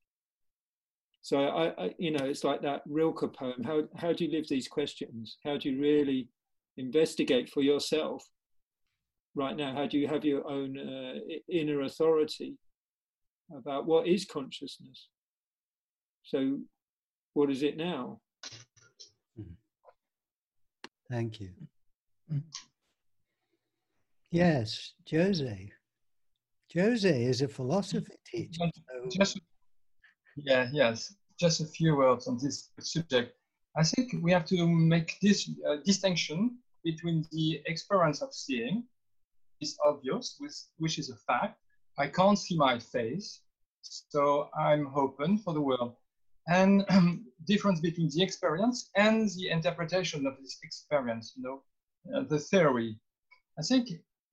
[1.21, 3.63] So I, I, you know, it's like that Rilke poem.
[3.63, 5.37] How, how do you live these questions?
[5.45, 6.29] How do you really
[6.77, 8.25] investigate for yourself
[9.35, 9.73] right now?
[9.73, 11.19] How do you have your own uh,
[11.51, 12.55] inner authority
[13.55, 15.09] about what is consciousness?
[16.23, 16.59] So,
[17.33, 18.19] what is it now?
[21.09, 21.49] Thank you.
[24.31, 25.71] Yes, Jose.
[26.75, 28.51] Jose is a philosophy teacher.
[28.59, 29.39] So Just,
[30.45, 33.35] yeah, yes, just a few words on this subject.
[33.75, 38.83] I think we have to make this uh, distinction between the experience of seeing
[39.61, 41.57] is obvious, which, which is a fact.
[41.97, 43.41] I can't see my face,
[43.81, 45.95] so I'm open for the world.
[46.47, 46.85] And
[47.45, 51.61] difference between the experience and the interpretation of this experience, you know,
[52.15, 52.97] uh, the theory.
[53.57, 53.89] I think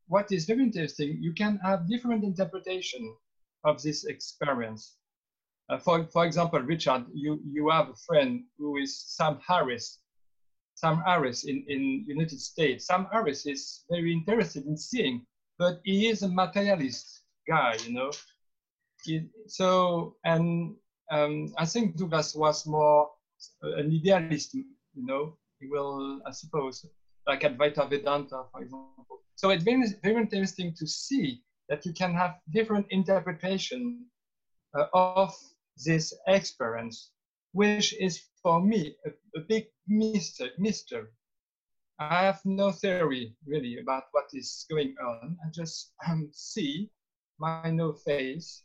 [0.08, 3.14] what is very interesting, you can have different interpretation
[3.64, 4.96] of this experience.
[5.68, 9.98] Uh, for, for example, Richard, you, you have a friend who is Sam Harris.
[10.74, 12.86] Sam Harris in, in United States.
[12.86, 15.26] Sam Harris is very interested in seeing,
[15.59, 18.10] but he is a materialist guy, you know.
[19.05, 20.74] He, so, and
[21.10, 23.09] um, I think Douglas was more
[23.62, 24.64] an idealist, you
[24.94, 25.36] know.
[25.60, 26.84] He will, I suppose,
[27.26, 29.22] like Advaita Vedanta, for example.
[29.34, 34.05] So it's very, very interesting to see that you can have different interpretation
[34.76, 35.34] uh, of
[35.85, 37.11] this experience,
[37.53, 41.07] which is for me a, a big mystery, mystery.
[41.98, 45.36] I have no theory really about what is going on.
[45.44, 46.90] I just um, see
[47.39, 48.65] my no face.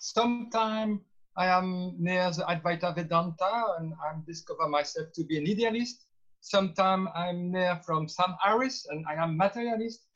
[0.00, 1.00] Sometimes
[1.36, 6.06] I am near the Advaita Vedanta and I discover myself to be an idealist.
[6.40, 10.06] Sometimes I'm near from Sam Harris and I am materialist.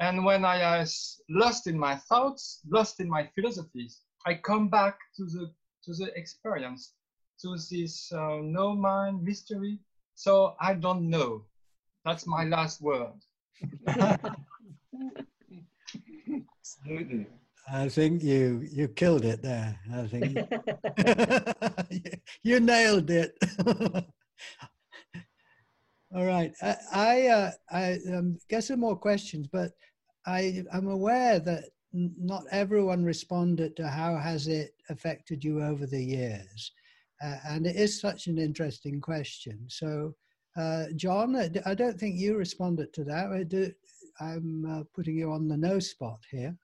[0.00, 0.86] And when I am
[1.28, 5.52] lost in my thoughts, lost in my philosophies, I come back to the
[5.84, 6.94] to the experience,
[7.40, 9.78] to this uh, no mind mystery.
[10.14, 11.44] So I don't know.
[12.04, 13.12] That's my last word.
[16.58, 17.26] Absolutely.
[17.70, 19.78] I think you you killed it there.
[19.92, 20.44] I think
[22.42, 23.36] you nailed it.
[26.14, 26.52] All right.
[26.60, 29.72] I I, uh, I um, get some more questions, but
[30.26, 35.86] I I'm aware that n- not everyone responded to how has it affected you over
[35.86, 36.72] the years,
[37.22, 39.64] uh, and it is such an interesting question.
[39.68, 40.14] So,
[40.56, 41.36] uh, John,
[41.66, 43.30] I don't think you responded to that.
[43.32, 43.70] I do,
[44.20, 46.56] I'm uh, putting you on the no spot here.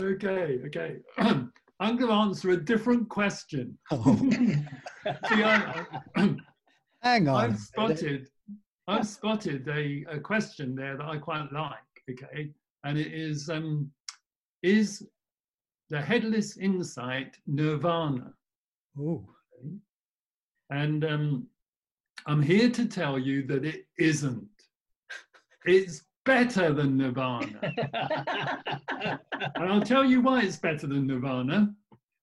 [0.00, 0.96] Okay, okay.
[1.18, 3.76] I'm going to answer a different question.
[3.90, 4.16] Oh.
[5.28, 5.84] See, I,
[6.14, 6.36] I,
[7.02, 7.36] Hang on.
[7.36, 8.28] I've spotted,
[8.86, 11.74] I've spotted a, a question there that I quite like.
[12.08, 12.50] Okay,
[12.84, 13.90] and it is: um,
[14.62, 15.06] Is
[15.90, 18.32] the headless insight nirvana?
[18.98, 19.28] Oh.
[20.70, 21.46] And um,
[22.26, 24.48] I'm here to tell you that it isn't.
[25.64, 27.60] It's better than nirvana.
[29.54, 31.74] and I'll tell you why it's better than nirvana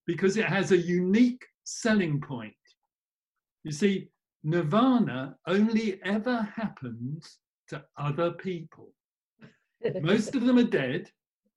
[0.06, 2.54] because it has a unique selling point.
[3.64, 4.10] You see,
[4.44, 7.38] nirvana only ever happens
[7.70, 8.94] to other people.
[10.02, 11.10] Most of them are dead,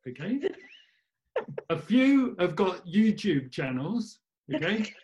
[0.09, 0.41] okay?
[1.71, 4.19] A few have got YouTube channels,
[4.55, 4.93] okay?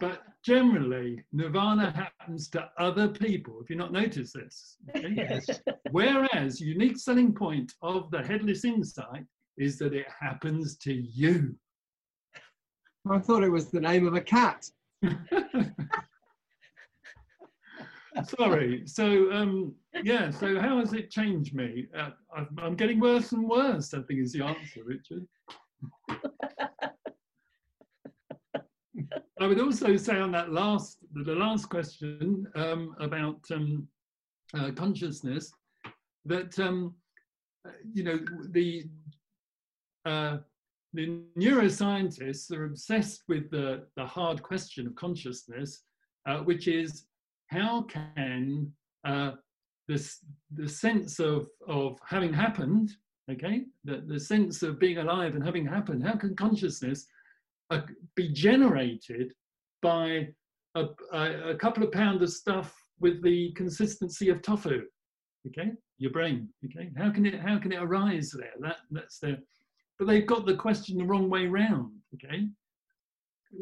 [0.00, 4.78] But generally, nirvana happens to other people, if you not noticed this.
[4.96, 5.14] Okay?
[5.16, 5.60] Yes.
[5.92, 9.24] Whereas, unique selling point of the headless insight
[9.56, 11.54] is that it happens to you.
[13.08, 14.68] I thought it was the name of a cat.
[18.24, 18.86] Sorry.
[18.86, 21.86] So, um, yeah, so how has it changed me?
[21.96, 22.10] Uh,
[22.58, 25.26] I'm, getting worse and worse, I think is the answer, Richard.
[29.38, 33.86] I would also say on that last, the last question um, about um,
[34.54, 35.52] uh, consciousness,
[36.24, 36.94] that um,
[37.92, 38.18] you know
[38.50, 38.84] the
[40.06, 40.38] uh,
[40.94, 45.82] the neuroscientists are obsessed with the the hard question of consciousness,
[46.26, 47.04] uh, which is
[47.48, 48.72] how can
[49.04, 49.32] uh,
[49.88, 50.18] this
[50.54, 52.92] the sense of of having happened,
[53.30, 57.06] okay, the the sense of being alive and having happened, how can consciousness
[57.70, 57.82] uh,
[58.14, 59.32] be generated
[59.82, 60.28] by
[60.74, 64.82] a, a, a couple of pounds of stuff with the consistency of tofu
[65.46, 66.90] okay your brain okay?
[66.96, 68.52] How can it how can it arise there?
[68.60, 69.38] That that's the
[69.98, 72.48] but they've got the question the wrong way round okay?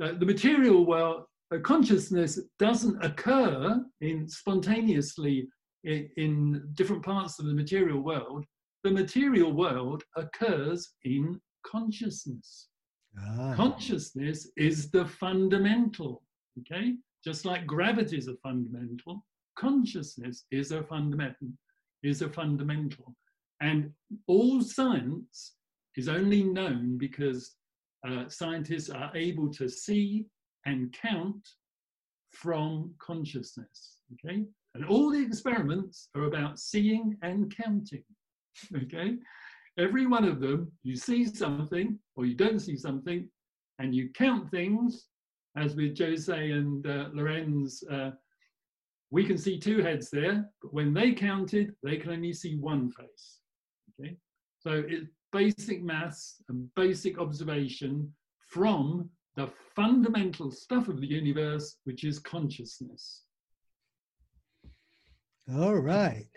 [0.03, 1.25] Uh, the material world
[1.63, 5.49] consciousness doesn't occur in spontaneously
[5.85, 8.45] in, in different parts of the material world
[8.83, 12.69] the material world occurs in consciousness
[13.19, 13.55] Ah.
[13.55, 16.23] Consciousness is the fundamental,
[16.61, 16.95] okay?
[17.25, 19.25] Just like gravity is a fundamental,
[19.57, 21.49] consciousness is a fundamental,
[22.03, 23.15] is a fundamental.
[23.61, 23.93] And
[24.27, 25.55] all science
[25.97, 27.55] is only known because
[28.07, 30.27] uh, scientists are able to see
[30.67, 31.47] and count
[32.33, 34.45] from consciousness, okay?
[34.75, 38.05] And all the experiments are about seeing and counting.
[38.77, 39.17] Okay?
[39.79, 43.29] Every one of them, you see something or you don't see something,
[43.81, 45.07] and you count things,
[45.57, 48.13] as with Jose and uh, Lorenz, uh,
[49.11, 52.91] we can see two heads there, but when they counted, they can only see one
[52.91, 53.41] face.
[54.01, 54.17] Okay?
[54.61, 58.13] So it's basic maths and basic observation
[58.49, 63.23] from the fundamental stuff of the universe, which is consciousness.
[65.53, 66.29] All right.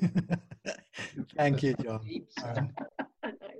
[1.36, 2.00] Thank you, John.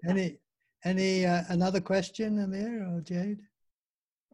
[0.07, 0.39] Any
[0.85, 3.41] any uh, another question, Amir or Jade?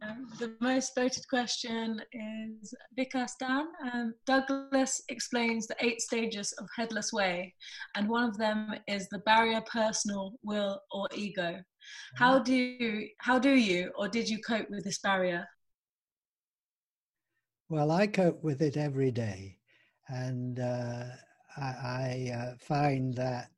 [0.03, 3.67] Um, the most voted question is Vikas Dan.
[3.93, 7.55] Um, Douglas explains the eight stages of headless way,
[7.95, 11.63] and one of them is the barrier personal, will, or ego.
[12.17, 15.47] How do you, how do you or did you cope with this barrier?
[17.69, 19.57] Well, I cope with it every day,
[20.09, 21.05] and uh,
[21.57, 23.51] I, I uh, find that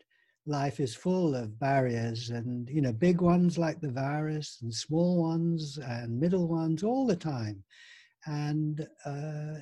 [0.44, 5.22] life is full of barriers and you know big ones like the virus and small
[5.22, 7.62] ones and middle ones all the time.
[8.26, 9.54] And uh,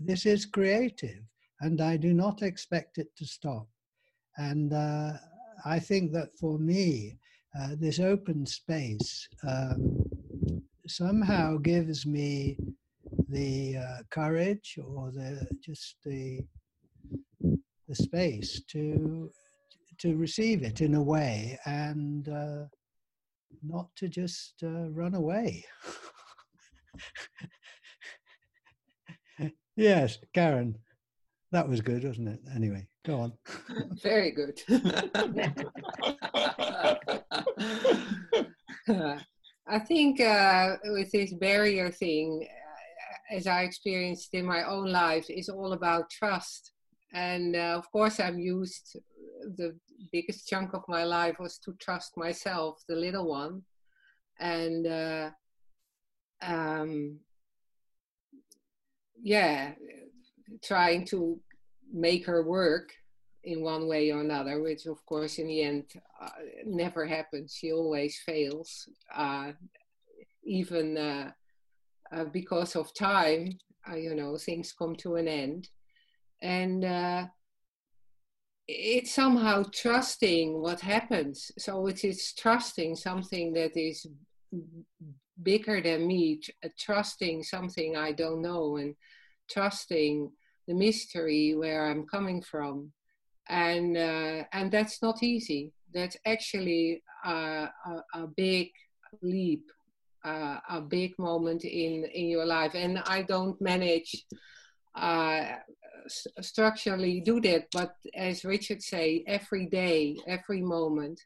[0.00, 1.22] this is creative
[1.60, 3.66] and i do not expect it to stop.
[4.36, 5.12] And uh,
[5.64, 7.18] i think that for me
[7.60, 10.06] uh, this open space um,
[10.86, 12.56] somehow gives me
[13.28, 16.40] the uh, courage or the just the
[17.88, 19.30] the space to
[19.98, 22.64] to receive it in a way and uh,
[23.62, 25.64] not to just uh, run away.
[29.76, 30.78] yes, Karen,
[31.50, 32.40] that was good, wasn't it?
[32.54, 33.32] Anyway, go on.
[34.02, 34.60] Very good.
[39.66, 45.30] I think uh, with this barrier thing, uh, as I experienced in my own life,
[45.30, 46.72] is all about trust.
[47.12, 48.98] And uh, of course, I'm used
[49.56, 49.74] the
[50.12, 53.62] biggest chunk of my life was to trust myself, the little one,
[54.38, 55.30] and uh,
[56.42, 57.18] um,
[59.22, 59.72] yeah,
[60.62, 61.40] trying to
[61.92, 62.92] make her work
[63.48, 65.84] in one way or another, which of course in the end
[66.20, 66.28] uh,
[66.66, 67.54] never happens.
[67.54, 69.52] She always fails, uh,
[70.44, 71.30] even uh,
[72.12, 73.58] uh, because of time.
[73.90, 75.70] Uh, you know, things come to an end,
[76.42, 76.84] and
[78.66, 81.50] it's somehow trusting what happens.
[81.58, 84.06] So it is trusting something that is
[85.42, 86.42] bigger than me,
[86.78, 88.94] trusting something I don't know, and
[89.48, 90.30] trusting
[90.66, 92.92] the mystery where I'm coming from.
[93.48, 95.72] And uh, and that's not easy.
[95.92, 98.72] That's actually a, a, a big
[99.22, 99.64] leap,
[100.24, 102.74] uh, a big moment in in your life.
[102.74, 104.26] And I don't manage
[104.94, 105.44] uh,
[106.40, 111.20] structurally do that, but as Richard say, every day, every moment,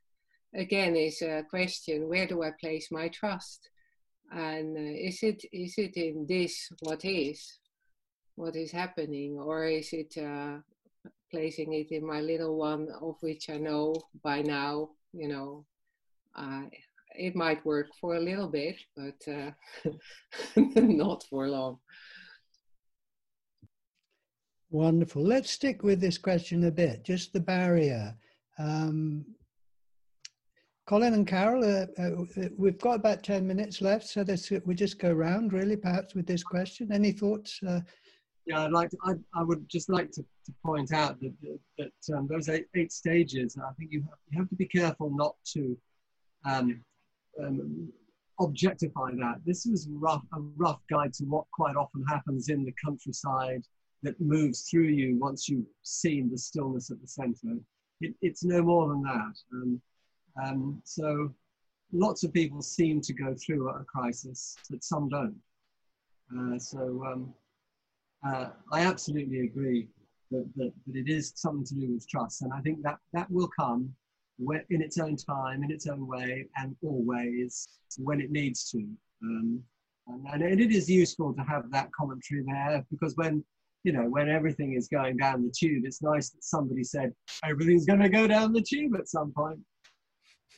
[0.55, 3.69] again is a question: Where do I place my trust?
[4.32, 7.59] And uh, is it is it in this what is,
[8.35, 10.59] what is happening, or is it uh,
[11.31, 15.65] placing it in my little one, of which I know by now, you know,
[16.37, 16.62] uh,
[17.15, 19.51] it might work for a little bit, but uh,
[20.77, 21.79] not for long.
[24.70, 25.23] Wonderful.
[25.23, 28.15] Let's stick with this question a bit, just the barrier.
[28.59, 29.27] Um,
[30.87, 34.99] Colin and Carol, uh, uh, we've got about 10 minutes left, so this, we just
[34.99, 36.91] go round really perhaps with this question.
[36.91, 37.61] Any thoughts?
[37.62, 37.81] Uh,
[38.47, 41.59] yeah, I'd like to, I, I would just like to, to point out that, that,
[41.78, 45.10] that um, those eight, eight, stages, I think you have, you have to be careful
[45.10, 45.77] not to
[46.44, 46.82] um,
[47.40, 47.93] um,
[48.40, 49.40] objectify that.
[49.47, 53.62] This was rough, a rough guide to what quite often happens in the countryside
[54.02, 57.56] that moves through you once you've seen the stillness at the center.
[58.01, 59.35] It, it's no more than that.
[59.52, 59.81] Um,
[60.44, 61.32] um, so
[61.93, 65.36] lots of people seem to go through a crisis, but some don't.
[66.36, 67.35] Uh, so um,
[68.24, 69.89] uh, I absolutely agree
[70.31, 72.43] that, that, that, it is something to do with trust.
[72.43, 73.93] And I think that that will come
[74.39, 77.69] in its own time, in its own way, and always
[77.99, 78.78] when it needs to.
[79.23, 79.62] Um,
[80.09, 83.44] and, and, it is useful to have that commentary there because when
[83.85, 87.12] you know, when everything is going down the tube, it's nice that somebody said
[87.44, 89.59] everything's going to go down the tube at some point.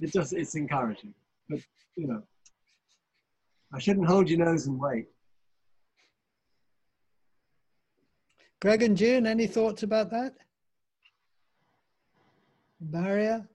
[0.01, 1.15] It just, it's encouraging.
[1.49, 1.61] But,
[1.97, 2.23] you know,
[3.73, 5.07] I shouldn't hold your nose and wait.
[8.65, 10.33] Greg and June, any thoughts about that?
[12.81, 13.47] Barrier?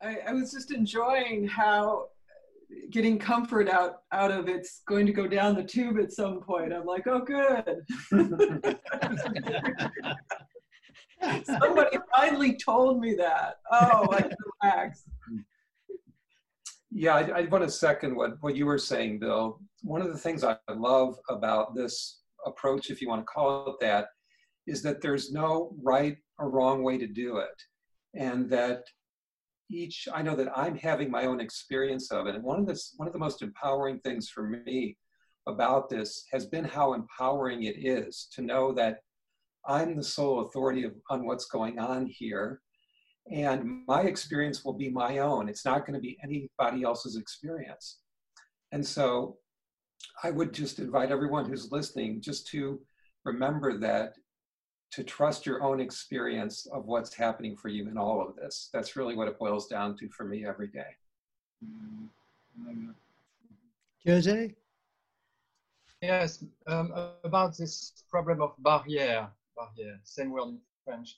[0.00, 2.06] I, I was just enjoying how
[2.88, 6.72] getting comfort out out of it's going to go down the tube at some point.
[6.72, 7.84] I'm like, oh, good.
[11.44, 13.58] Somebody finally told me that.
[13.70, 15.04] Oh, I can relax.
[16.94, 19.60] Yeah, I, I want to second what, what you were saying, Bill.
[19.82, 23.76] One of the things I love about this approach, if you want to call it
[23.80, 24.08] that,
[24.66, 27.62] is that there's no right or wrong way to do it.
[28.14, 28.82] And that
[29.70, 32.34] each, I know that I'm having my own experience of it.
[32.34, 34.96] And one of the, one of the most empowering things for me
[35.46, 38.98] about this has been how empowering it is to know that
[39.66, 42.60] I'm the sole authority of, on what's going on here.
[43.30, 45.48] And my experience will be my own.
[45.48, 47.98] It's not going to be anybody else's experience.
[48.72, 49.36] And so
[50.22, 52.80] I would just invite everyone who's listening just to
[53.24, 54.14] remember that
[54.92, 58.68] to trust your own experience of what's happening for you in all of this.
[58.72, 60.96] That's really what it boils down to for me every day.
[64.06, 64.54] Jose?
[66.02, 66.92] Yes, um,
[67.22, 71.16] about this problem of barrier, barrier, same word in French.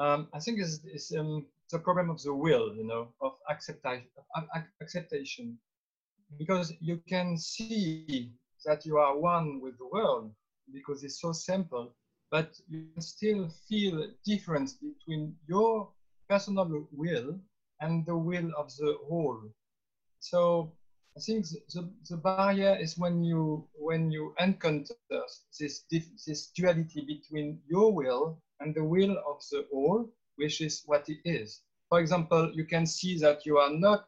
[0.00, 5.58] Um, I think it's, um, the problem of the will, you know, of acceptation,
[6.38, 8.30] because you can see
[8.64, 10.32] that you are one with the world
[10.72, 11.92] because it's so simple
[12.30, 15.90] but you can still feel difference between your
[16.28, 17.40] personal will
[17.80, 19.40] and the will of the whole.
[20.20, 20.72] So
[21.16, 24.94] I think the, the, the barrier is when you when you encounter
[25.58, 30.06] this this duality between your will and the will of the whole,
[30.36, 31.60] which is what it is.
[31.88, 34.00] For example, you can see that you are not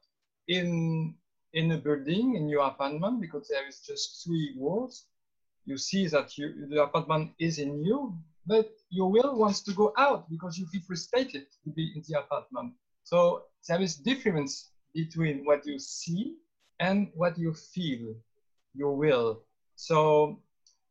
[0.48, 1.14] in
[1.52, 5.04] in a building in your apartment because there is just three walls,
[5.64, 8.14] you see that you, the apartment is in you,
[8.46, 12.18] but your will wants to go out because you feel frustrated to be in the
[12.18, 12.72] apartment.
[13.04, 16.34] So there is difference between what you see
[16.80, 18.14] and what you feel,
[18.74, 19.40] your will.
[19.76, 20.38] So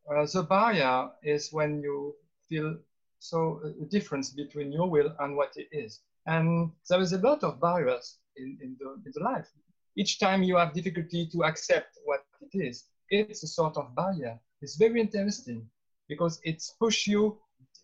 [0.09, 2.15] uh, the barrier is when you
[2.49, 2.75] feel
[3.21, 5.99] so a difference between your will and what it is.
[6.25, 9.47] And there is a lot of barriers in, in, the, in the life.
[9.95, 14.39] Each time you have difficulty to accept what it is, it's a sort of barrier.
[14.61, 15.69] It's very interesting
[16.07, 17.37] because it's push you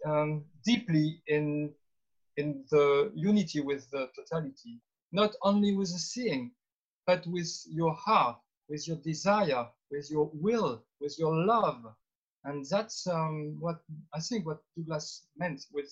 [0.06, 1.74] um, deeply in
[2.38, 4.80] in the unity with the totality,
[5.12, 6.52] not only with the seeing,
[7.08, 8.38] but with your heart,
[8.70, 11.84] with your desire, with your will, with your love.
[12.44, 13.80] And that's um, what
[14.14, 15.92] I think what Douglas meant with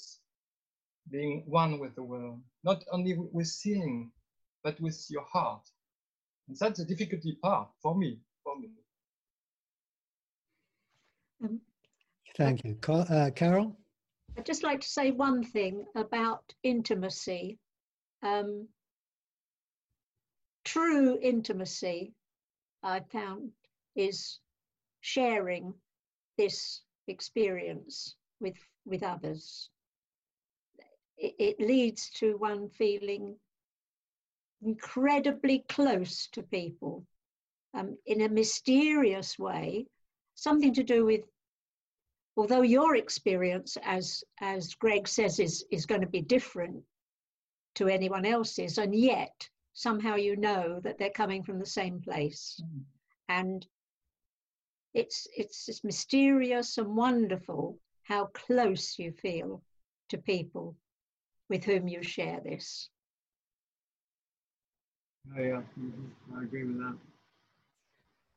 [1.12, 4.12] being one with the world, not only with seeing,
[4.64, 5.62] but with your heart.
[6.48, 8.70] And that's the difficulty part for me, for me.
[11.44, 11.60] Um,
[12.38, 12.78] Thank you.
[12.88, 13.78] Uh, Carol?
[14.38, 17.58] I'd just like to say one thing about intimacy.
[18.22, 18.68] Um,
[20.66, 22.14] true intimacy,
[22.84, 23.52] I found,
[23.96, 24.40] is
[25.02, 25.74] sharing
[26.38, 29.70] this experience with, with others.
[31.18, 33.36] It, it leads to one feeling
[34.64, 37.06] incredibly close to people
[37.74, 39.88] um, in a mysterious way,
[40.36, 41.22] something to do with
[42.38, 46.84] although your experience, as as Greg says, is is going to be different
[47.76, 52.62] to anyone else's, and yet somehow you know that they're coming from the same place,
[52.64, 52.82] mm.
[53.30, 53.66] and
[54.96, 59.62] it's it's just mysterious and wonderful how close you feel
[60.10, 60.76] to people
[61.50, 62.90] with whom you share this.
[65.38, 66.38] Oh, yeah, mm-hmm.
[66.38, 66.96] I agree with that.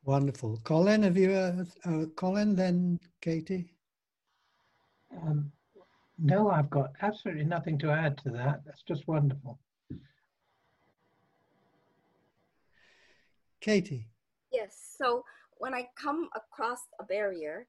[0.03, 0.59] Wonderful.
[0.63, 3.75] Colin, have you, uh, uh, Colin, then Katie?
[5.21, 5.51] Um,
[6.17, 8.61] no, I've got absolutely nothing to add to that.
[8.65, 9.59] That's just wonderful.
[13.61, 14.07] Katie.
[14.51, 14.95] Yes.
[14.97, 15.23] So
[15.59, 17.67] when I come across a barrier,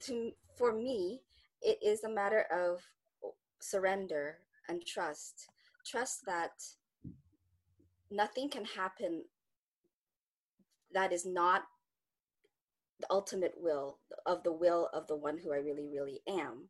[0.00, 1.20] to for me,
[1.62, 2.80] it is a matter of
[3.60, 4.38] surrender
[4.68, 5.48] and trust.
[5.86, 6.50] Trust that
[8.10, 9.22] nothing can happen
[10.92, 11.62] that is not
[13.00, 16.68] the ultimate will of the will of the one who I really, really am.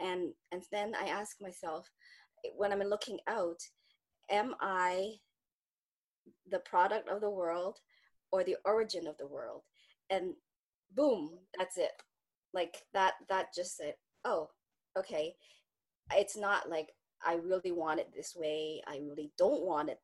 [0.00, 1.90] And and then I ask myself,
[2.56, 3.60] when I'm looking out,
[4.30, 5.14] am I
[6.48, 7.80] the product of the world
[8.32, 9.62] or the origin of the world?
[10.10, 10.34] And
[10.94, 11.92] boom, that's it.
[12.54, 13.94] Like that that just said,
[14.24, 14.48] oh,
[14.98, 15.34] okay.
[16.14, 16.88] It's not like
[17.24, 18.82] I really want it this way.
[18.86, 19.98] I really don't want it.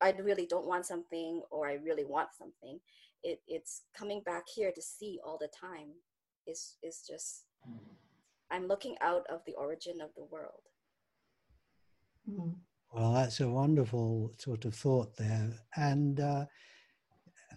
[0.00, 2.80] I really don't want something or I really want something
[3.24, 5.88] it, it's coming back here to see all the time
[6.46, 7.44] is is just
[8.50, 10.68] i'm looking out of the origin of the world
[12.92, 16.44] well that's a wonderful sort of thought there and uh,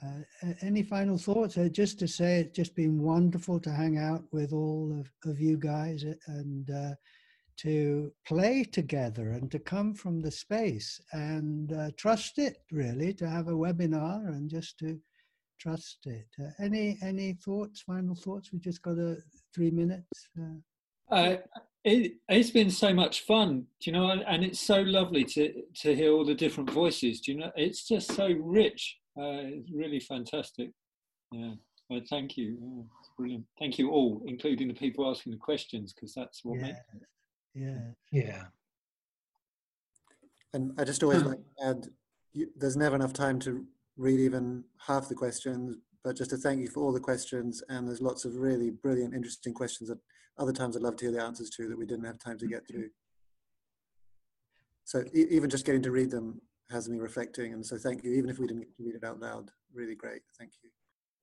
[0.03, 1.57] uh, any final thoughts?
[1.57, 5.39] Uh, just to say, it's just been wonderful to hang out with all of, of
[5.39, 6.95] you guys uh, and uh,
[7.57, 13.27] to play together and to come from the space and uh, trust it really to
[13.27, 14.99] have a webinar and just to
[15.59, 16.27] trust it.
[16.39, 17.81] Uh, any any thoughts?
[17.81, 18.51] Final thoughts?
[18.53, 19.17] We just got a
[19.53, 20.29] three minutes.
[21.83, 25.53] It, it's been so much fun, you know, and it's so lovely to,
[25.83, 27.21] to hear all the different voices.
[27.21, 28.97] Do you know, it's just so rich.
[29.17, 30.71] Uh, it's really fantastic.
[31.31, 31.53] Yeah,
[31.89, 32.57] well, thank you.
[32.61, 33.45] Yeah, it's brilliant.
[33.59, 37.01] Thank you all, including the people asking the questions, because that's what makes it.
[37.53, 37.79] yeah.
[38.11, 38.43] Yeah.
[40.53, 41.87] And I just always like to add,
[42.33, 43.65] you, there's never enough time to
[43.97, 47.61] read even half the questions, but just to thank you for all the questions.
[47.69, 49.99] And there's lots of really brilliant, interesting questions that
[50.37, 52.47] other times I'd love to hear the answers to that we didn't have time to
[52.47, 52.89] get to.
[54.85, 57.53] So e- even just getting to read them has me reflecting.
[57.53, 59.51] And so thank you, even if we didn't get to read it out loud.
[59.73, 60.21] Really great.
[60.37, 60.69] Thank you.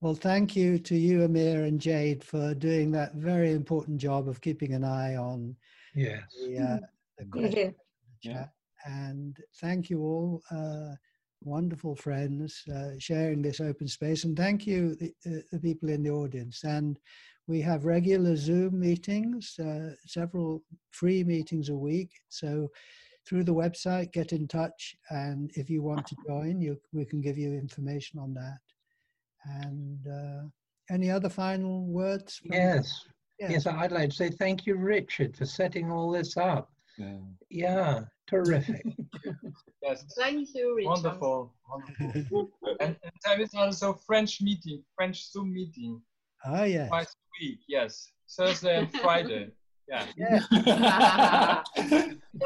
[0.00, 4.40] Well, thank you to you, Amir and Jade, for doing that very important job of
[4.40, 5.56] keeping an eye on
[5.94, 6.22] Yes.
[6.36, 6.78] the, uh,
[7.18, 7.66] the Yeah.
[7.66, 7.74] in the
[8.20, 8.52] chat.
[8.86, 10.94] And thank you all, uh,
[11.42, 14.24] wonderful friends, uh, sharing this open space.
[14.24, 16.64] And thank you, the, uh, the people in the audience.
[16.64, 16.98] And
[17.46, 22.12] we have regular Zoom meetings, uh, several free meetings a week.
[22.28, 22.70] So
[23.26, 24.94] through the website, get in touch.
[25.10, 28.58] And if you want to join, you, we can give you information on that.
[29.44, 30.48] And uh,
[30.90, 32.36] any other final words?
[32.36, 33.06] from- Yes.
[33.40, 36.70] Yes, I'd like to say thank you, Richard, for setting all this up.
[36.96, 37.16] Yeah,
[37.50, 38.84] yeah terrific.
[39.82, 40.02] Yes.
[40.16, 40.88] Thank you, Richard.
[40.88, 41.54] Wonderful.
[41.68, 42.48] Wonderful.
[42.80, 46.00] and, and there is also French meeting, French Zoom meeting.
[46.42, 46.88] Ah, yes.
[46.88, 48.10] Twice a week, yes.
[48.34, 49.50] Thursday and Friday.
[49.88, 50.06] Yeah.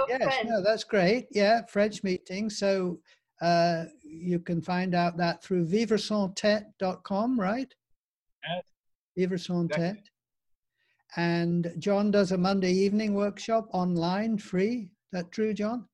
[0.09, 1.27] yes, no, that's great.
[1.31, 2.51] Yeah, French meeting.
[2.51, 2.99] So
[3.41, 7.73] uh, you can find out that through vivresanstete.com, right?
[8.45, 8.65] Yes.
[9.31, 10.03] Vivresanstete.
[11.17, 14.91] And John does a Monday evening workshop online, free.
[15.13, 15.87] That true, John?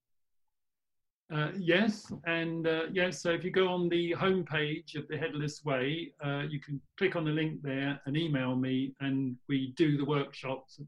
[1.32, 5.64] Uh, yes, and uh, yes, so if you go on the homepage of the Headless
[5.64, 9.96] Way, uh, you can click on the link there and email me, and we do
[9.96, 10.78] the workshops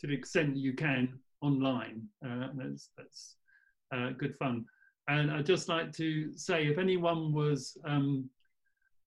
[0.00, 2.02] to the extent that you can online.
[2.24, 3.36] Uh, that's that's
[3.94, 4.64] uh, good fun.
[5.08, 8.28] And I'd just like to say, if anyone was um,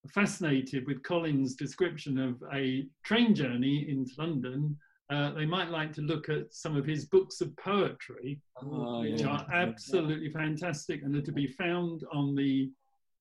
[0.10, 4.78] fascinated with Colin's description of a train journey into London,
[5.10, 9.22] uh, they might like to look at some of his books of poetry, Oh, which
[9.22, 9.28] yeah.
[9.28, 12.70] are absolutely fantastic and are to be found on the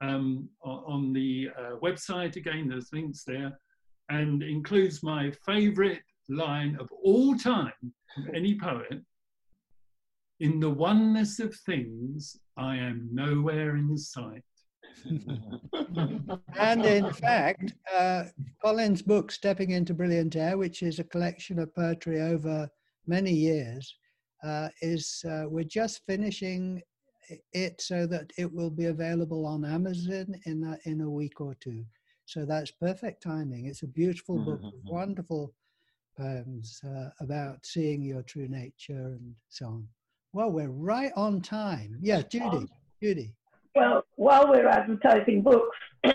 [0.00, 2.34] um, on the uh, website.
[2.34, 3.56] Again, there's links there,
[4.08, 7.72] and includes my favourite line of all time
[8.14, 9.00] from any poet.
[10.40, 14.42] In the oneness of things, I am nowhere in sight.
[16.58, 18.24] And in fact, uh,
[18.62, 22.68] Colin's book, Stepping into Brilliant Air, which is a collection of poetry over
[23.06, 23.96] many years,
[24.44, 26.82] uh, is uh, we're just finishing
[27.52, 31.54] it so that it will be available on Amazon in a, in a week or
[31.54, 31.84] two.
[32.26, 33.66] So that's perfect timing.
[33.66, 35.52] It's a beautiful book with wonderful
[36.16, 39.88] poems uh, about seeing your true nature and so on.
[40.32, 41.98] Well, we're right on time.
[42.00, 42.66] Yeah, Judy.
[43.02, 43.34] Judy.
[43.74, 45.76] Well, while we're advertising books,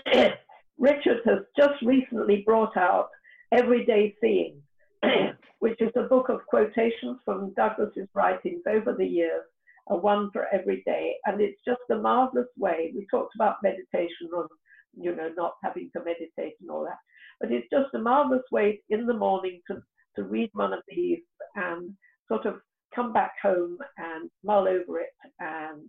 [0.78, 3.08] Richard has just recently brought out
[3.52, 4.62] Everyday Seeing,
[5.58, 9.42] which is a book of quotations from Douglas's writings over the years,
[9.88, 11.14] a one for every day.
[11.26, 12.92] And it's just a marvelous way.
[12.94, 14.48] We talked about meditation on,
[14.96, 16.98] you know, not having to meditate and all that.
[17.40, 19.82] But it's just a marvelous way in the morning to,
[20.16, 21.20] to read one of these
[21.54, 21.94] and
[22.28, 22.60] sort of
[22.94, 25.88] come back home and mull over it and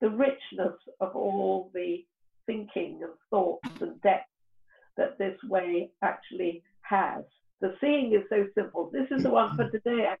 [0.00, 2.04] the richness of all the
[2.46, 4.28] thinking and thoughts and depth
[4.96, 7.24] that this way actually has.
[7.60, 8.90] The seeing is so simple.
[8.92, 10.14] This is the one for today.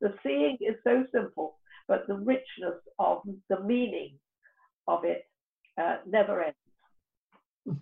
[0.00, 1.58] The seeing is so simple,
[1.88, 4.18] but the richness of the meaning
[4.86, 5.24] of it
[5.80, 7.80] uh, never ends.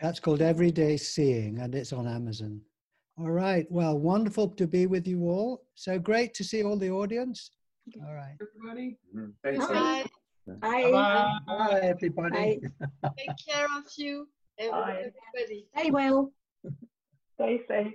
[0.00, 2.60] That's called Everyday Seeing, and it's on Amazon.
[3.18, 3.66] All right.
[3.70, 5.64] Well, wonderful to be with you all.
[5.74, 7.50] So great to see all the audience.
[8.06, 8.36] All right.
[8.40, 8.96] Everybody.
[9.14, 9.30] Mm-hmm.
[9.44, 9.66] Thanks.
[9.66, 10.04] Bye.
[10.90, 11.38] Bye.
[11.46, 12.60] Bye, everybody.
[13.18, 14.26] Take care of you,
[14.58, 15.04] every- Bye.
[15.36, 15.66] everybody.
[15.76, 16.32] Stay well.
[17.34, 17.92] Stay safe.